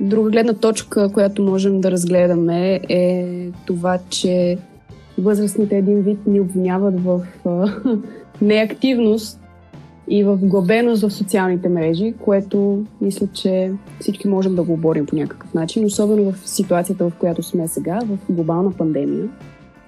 Друга 0.00 0.30
гледна 0.30 0.54
точка, 0.54 1.12
която 1.12 1.42
можем 1.42 1.80
да 1.80 1.90
разгледаме 1.90 2.80
е 2.88 3.26
това, 3.66 3.98
че 4.10 4.58
възрастните 5.18 5.76
един 5.76 6.02
вид 6.02 6.26
ни 6.26 6.40
обвиняват 6.40 7.04
в 7.04 7.26
неактивност 8.42 9.40
и 10.10 10.24
в 10.24 10.36
глобеност 10.36 11.02
в 11.02 11.10
социалните 11.10 11.68
мрежи, 11.68 12.14
което 12.24 12.84
мисля, 13.00 13.26
че 13.34 13.72
всички 14.00 14.28
можем 14.28 14.54
да 14.54 14.62
го 14.62 14.72
оборим 14.72 15.06
по 15.06 15.16
някакъв 15.16 15.54
начин, 15.54 15.84
особено 15.84 16.32
в 16.32 16.48
ситуацията, 16.48 17.10
в 17.10 17.12
която 17.18 17.42
сме 17.42 17.68
сега, 17.68 18.00
в 18.04 18.32
глобална 18.32 18.72
пандемия. 18.72 19.28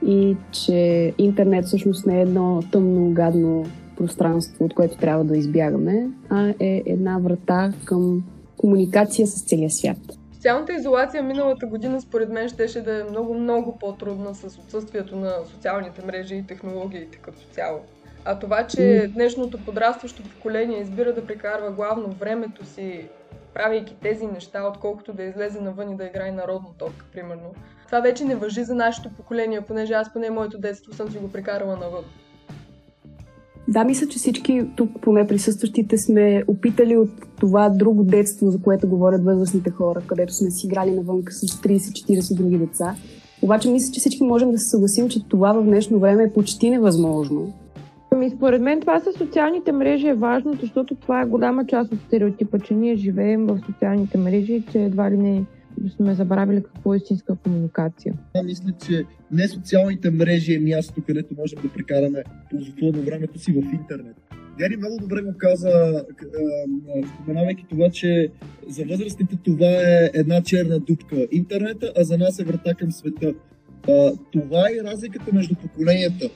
И 0.07 0.36
че 0.53 1.12
интернет 1.18 1.64
всъщност 1.64 2.07
не 2.07 2.18
е 2.18 2.22
едно 2.22 2.62
тъмно, 2.72 3.11
гадно 3.11 3.66
пространство, 3.96 4.64
от 4.64 4.74
което 4.74 4.96
трябва 4.96 5.24
да 5.24 5.36
избягаме, 5.36 6.09
а 6.30 6.55
е 6.61 6.82
една 6.86 7.18
врата 7.18 7.72
към 7.84 8.22
комуникация 8.57 9.26
с 9.26 9.44
целия 9.44 9.70
свят. 9.70 9.98
Социалната 10.34 10.72
изолация 10.72 11.22
миналата 11.22 11.66
година 11.66 12.01
според 12.01 12.28
мен 12.28 12.48
щеше 12.48 12.80
да 12.80 13.01
е 13.01 13.05
много-много 13.11 13.78
по-трудна 13.78 14.34
с 14.34 14.59
отсъствието 14.59 15.16
на 15.16 15.32
социалните 15.55 16.07
мрежи 16.07 16.34
и 16.34 16.46
технологиите 16.46 17.18
като 17.18 17.38
цяло. 17.53 17.78
А 18.25 18.39
това, 18.39 18.66
че 18.66 19.11
днешното 19.14 19.59
подрастващо 19.64 20.23
поколение 20.23 20.81
избира 20.81 21.14
да 21.14 21.27
прекарва 21.27 21.71
главно 21.71 22.09
времето 22.09 22.66
си, 22.66 23.09
правейки 23.55 23.97
тези 24.03 24.27
неща, 24.27 24.68
отколкото 24.68 25.12
да 25.12 25.23
излезе 25.23 25.61
навън 25.61 25.93
и 25.93 25.97
да 25.97 26.05
играе 26.05 26.33
народно 26.33 26.75
ток, 26.79 26.93
примерно. 27.12 27.55
Това 27.87 28.01
вече 28.01 28.25
не 28.25 28.35
въжи 28.35 28.64
за 28.64 28.75
нашето 28.75 29.09
поколение, 29.09 29.61
понеже 29.61 29.93
аз 29.93 30.12
поне 30.12 30.31
моето 30.31 30.59
детство 30.59 30.95
съм 30.95 31.11
си 31.11 31.18
го 31.18 31.33
прекарала 31.33 31.77
навън. 31.77 32.05
Да, 33.68 33.85
мисля, 33.85 34.07
че 34.07 34.18
всички 34.18 34.66
тук, 34.77 34.91
поне 35.01 35.27
присъстващите, 35.27 35.99
сме 35.99 36.45
опитали 36.49 36.97
от 36.97 37.11
това 37.41 37.68
друго 37.68 38.05
детство, 38.05 38.51
за 38.51 38.62
което 38.62 38.89
говорят 38.89 39.25
възрастните 39.25 39.71
хора, 39.71 40.03
където 40.07 40.35
сме 40.35 40.51
си 40.51 40.66
играли 40.66 40.91
навън 40.91 41.23
с 41.31 41.47
30-40 41.47 42.37
други 42.37 42.59
деца. 42.59 42.97
Обаче 43.43 43.71
мисля, 43.71 43.93
че 43.93 44.01
всички 44.01 44.25
можем 44.25 44.53
да 44.53 44.59
се 44.59 44.68
съгласим, 44.68 45.09
че 45.09 45.29
това 45.29 45.53
в 45.53 45.62
днешно 45.62 45.99
време 45.99 46.23
е 46.23 46.33
почти 46.33 46.71
невъзможно. 46.71 47.53
Ами, 48.13 48.31
според 48.31 48.63
мен 48.63 48.81
това 48.81 49.01
са 49.01 49.13
социалните 49.13 49.73
мрежи 49.73 50.09
е 50.09 50.15
важно, 50.15 50.53
защото 50.61 50.95
това 50.95 51.23
е 51.23 51.27
голяма 51.27 51.67
част 51.67 51.93
от 51.93 51.99
стереотипа, 52.07 52.59
че 52.59 52.75
ние 52.75 52.97
живеем 52.97 53.47
в 53.47 53.61
социалните 53.67 54.19
мрежи 54.19 54.65
че 54.73 54.79
едва 54.79 55.11
ли 55.11 55.17
не 55.17 55.45
сме 55.97 56.15
забравили 56.15 56.63
какво 56.63 56.95
е 56.95 56.97
истинска 56.97 57.37
комуникация. 57.37 58.15
Аз 58.35 58.45
мисля, 58.45 58.73
че 58.87 59.05
не 59.33 59.49
социалните 59.49 60.11
мрежи 60.11 60.55
е 60.55 60.61
място, 60.61 61.03
където 61.07 61.35
можем 61.39 61.59
да 61.63 61.73
прекараме 61.73 62.23
ползотворно 62.51 63.03
времето 63.03 63.39
си 63.39 63.53
в 63.53 63.73
интернет. 63.73 64.17
Гери 64.59 64.77
много 64.77 64.97
добре 65.01 65.23
го 65.23 65.35
каза, 65.39 66.05
споменавайки 67.15 67.65
това, 67.71 67.91
че 67.91 68.29
за 68.69 68.85
възрастните 68.85 69.37
това 69.45 69.67
е 69.67 70.11
една 70.15 70.43
черна 70.43 70.79
дупка 70.79 71.27
интернета, 71.33 71.93
а 71.97 72.05
за 72.05 72.19
нас 72.19 72.39
е 72.39 72.45
врата 72.45 72.75
към 72.75 72.93
света. 72.93 73.35
Това 74.33 74.61
е 74.71 74.85
разликата 74.85 75.35
между 75.35 75.55
поколенията. 75.55 76.31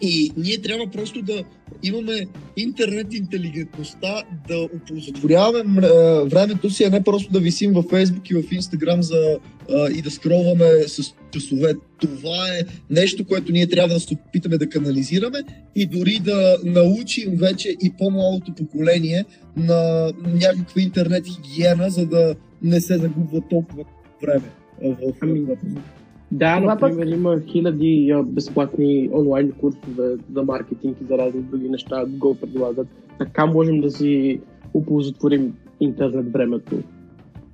И 0.00 0.32
ние 0.36 0.58
трябва 0.58 0.86
просто 0.90 1.22
да 1.22 1.44
имаме 1.82 2.26
интернет 2.56 3.14
интелигентността, 3.14 4.22
да 4.48 4.58
оползотворяваме 4.60 5.88
времето 6.24 6.70
си, 6.70 6.84
а 6.84 6.90
не 6.90 7.02
просто 7.02 7.32
да 7.32 7.40
висим 7.40 7.72
във 7.72 7.84
Facebook 7.84 8.30
и 8.30 8.34
в 8.34 8.42
Instagram 8.42 9.00
за, 9.00 9.38
а, 9.70 9.90
и 9.90 10.02
да 10.02 10.10
скролваме 10.10 10.70
с 10.86 11.14
часове. 11.30 11.74
Това 12.00 12.48
е 12.48 12.60
нещо, 12.90 13.26
което 13.26 13.52
ние 13.52 13.66
трябва 13.66 13.94
да 13.94 14.00
се 14.00 14.14
опитаме 14.14 14.58
да 14.58 14.68
канализираме 14.68 15.38
и 15.76 15.86
дори 15.86 16.20
да 16.24 16.56
научим 16.64 17.36
вече 17.36 17.76
и 17.82 17.92
по-малото 17.98 18.54
поколение 18.54 19.24
на 19.56 20.12
някаква 20.26 20.82
интернет 20.82 21.24
хигиена, 21.26 21.90
за 21.90 22.06
да 22.06 22.34
не 22.62 22.80
се 22.80 22.98
загубва 22.98 23.40
толкова 23.50 23.84
време 24.22 24.50
в, 24.82 24.96
в, 25.12 25.56
в 25.56 25.99
да, 26.32 26.60
Това 26.60 26.74
например, 26.74 27.06
пък... 27.06 27.14
има 27.14 27.40
хиляди 27.40 28.14
безплатни 28.26 29.10
онлайн 29.12 29.52
курсове 29.52 30.16
за 30.32 30.42
маркетинг 30.42 30.96
и 31.00 31.04
за 31.04 31.18
разни 31.18 31.42
други 31.42 31.68
неща, 31.68 32.04
го 32.08 32.34
предлагат. 32.34 32.86
Така 33.18 33.46
можем 33.46 33.80
да 33.80 33.90
си 33.90 34.40
оползотворим 34.74 35.54
интернет 35.80 36.32
времето. 36.32 36.78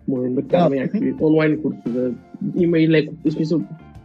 Можем 0.08 0.34
да 0.34 0.42
караме 0.42 0.76
да. 0.76 0.82
някакви 0.82 1.14
онлайн 1.20 1.62
курсове. 1.62 2.12
Има 2.56 2.78
и 2.78 2.88
леко, 2.88 3.14
в 3.24 3.30
смисъл, 3.30 3.60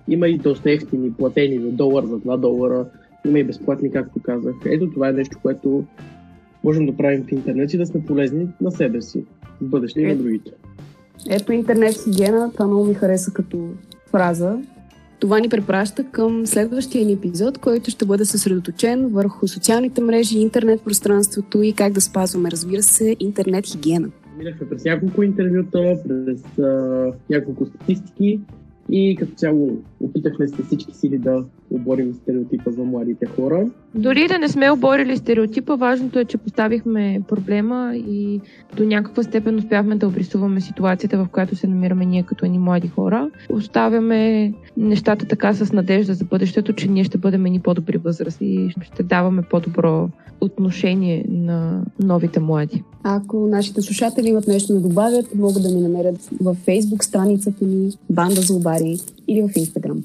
Има 0.08 0.28
и 0.28 0.38
доста 0.38 0.72
ефтини, 0.72 1.14
платени 1.14 1.60
за 1.60 1.72
долар, 1.72 2.04
за 2.04 2.20
2 2.20 2.38
долара. 2.38 2.86
Има 3.26 3.40
и 3.40 3.44
безплатни, 3.44 3.92
както 3.92 4.20
казах. 4.24 4.56
Ето 4.66 4.90
това 4.90 5.10
е 5.10 5.14
нещо, 5.14 5.38
което 5.42 5.84
можем 6.64 6.86
да 6.86 6.98
правим 6.98 7.24
в 7.24 7.32
интернет 7.32 7.74
и 7.74 7.78
да 7.78 7.86
сме 7.86 8.06
полезни 8.06 8.48
на 8.62 8.72
себе 8.72 9.02
си, 9.02 9.26
в 9.62 9.66
бъдеще 9.66 10.02
и 10.02 10.06
на 10.06 10.16
другите. 10.16 10.52
Ето 11.30 11.54
интернет 11.54 12.04
хигиена, 12.04 12.52
това 12.54 12.68
много 12.68 12.86
ми 12.86 12.94
хареса 12.94 13.34
като 13.34 13.70
фраза. 14.12 14.58
Това 15.20 15.40
ни 15.40 15.50
препраща 15.50 16.04
към 16.04 16.46
следващия 16.46 17.06
ни 17.06 17.14
епизод, 17.14 17.58
който 17.58 17.92
ще 17.92 18.06
бъде 18.06 18.26
съсредоточен 18.26 19.08
върху 19.08 19.48
социалните 19.48 20.02
мрежи, 20.02 20.40
интернет 20.40 20.82
пространството 20.82 21.62
и 21.62 21.74
как 21.74 21.94
да 21.94 22.02
спазваме, 22.02 22.52
разбира 22.52 22.84
се, 22.84 23.16
интернет 23.20 23.66
хигиена. 23.66 24.10
Минахме 24.38 24.70
през 24.70 24.86
няколко 24.86 25.24
интервюта, 25.24 25.98
през 26.08 26.60
а, 26.60 27.12
няколко 27.30 27.66
статистики 27.66 28.40
и 28.90 29.16
като 29.20 29.32
цяло 29.36 29.78
опитахме 30.00 30.48
се 30.48 30.64
всички 30.64 30.96
сили 30.96 31.18
да 31.18 31.44
оборим 31.72 32.14
стереотипа 32.14 32.72
за 32.72 32.84
младите 32.84 33.26
хора. 33.26 33.68
Дори 33.96 34.28
да 34.28 34.40
не 34.40 34.48
сме 34.48 34.72
оборили 34.72 35.18
стереотипа, 35.18 35.76
важното 35.76 36.20
е, 36.20 36.26
че 36.26 36.38
поставихме 36.38 37.22
проблема 37.28 37.94
и 37.96 38.42
до 38.78 38.86
някаква 38.86 39.24
степен 39.24 39.56
успяхме 39.56 39.96
да 39.96 40.08
обрисуваме 40.08 40.62
ситуацията, 40.62 41.18
в 41.18 41.28
която 41.32 41.56
се 41.56 41.68
намираме 41.68 42.06
ние 42.06 42.24
като 42.24 42.46
ни 42.46 42.60
млади 42.60 42.88
хора. 42.88 43.30
Оставяме 43.50 44.54
нещата 44.78 45.26
така 45.26 45.54
с 45.54 45.74
надежда 45.74 46.14
за 46.14 46.26
бъдещето, 46.26 46.74
че 46.74 46.88
ние 46.88 47.04
ще 47.04 47.18
бъдем 47.18 47.44
ни 47.44 47.60
по-добри 47.60 47.98
възрасти 47.98 48.46
и 48.46 48.70
ще 48.82 49.04
даваме 49.04 49.42
по-добро 49.42 50.10
отношение 50.42 51.26
на 51.30 51.84
новите 52.00 52.40
млади. 52.40 52.84
Ако 53.04 53.48
нашите 53.48 53.82
слушатели 53.82 54.28
имат 54.28 54.48
нещо 54.48 54.74
да 54.74 54.80
добавят, 54.80 55.36
могат 55.36 55.64
да 55.64 55.72
ни 55.72 55.82
намерят 55.82 56.30
в 56.42 56.56
Facebook 56.68 57.04
страницата 57.04 57.66
ни 57.66 57.92
Банда 58.10 58.42
за 58.42 58.54
обари 58.54 58.98
или 59.28 59.42
в 59.42 59.48
Instagram. 59.48 60.04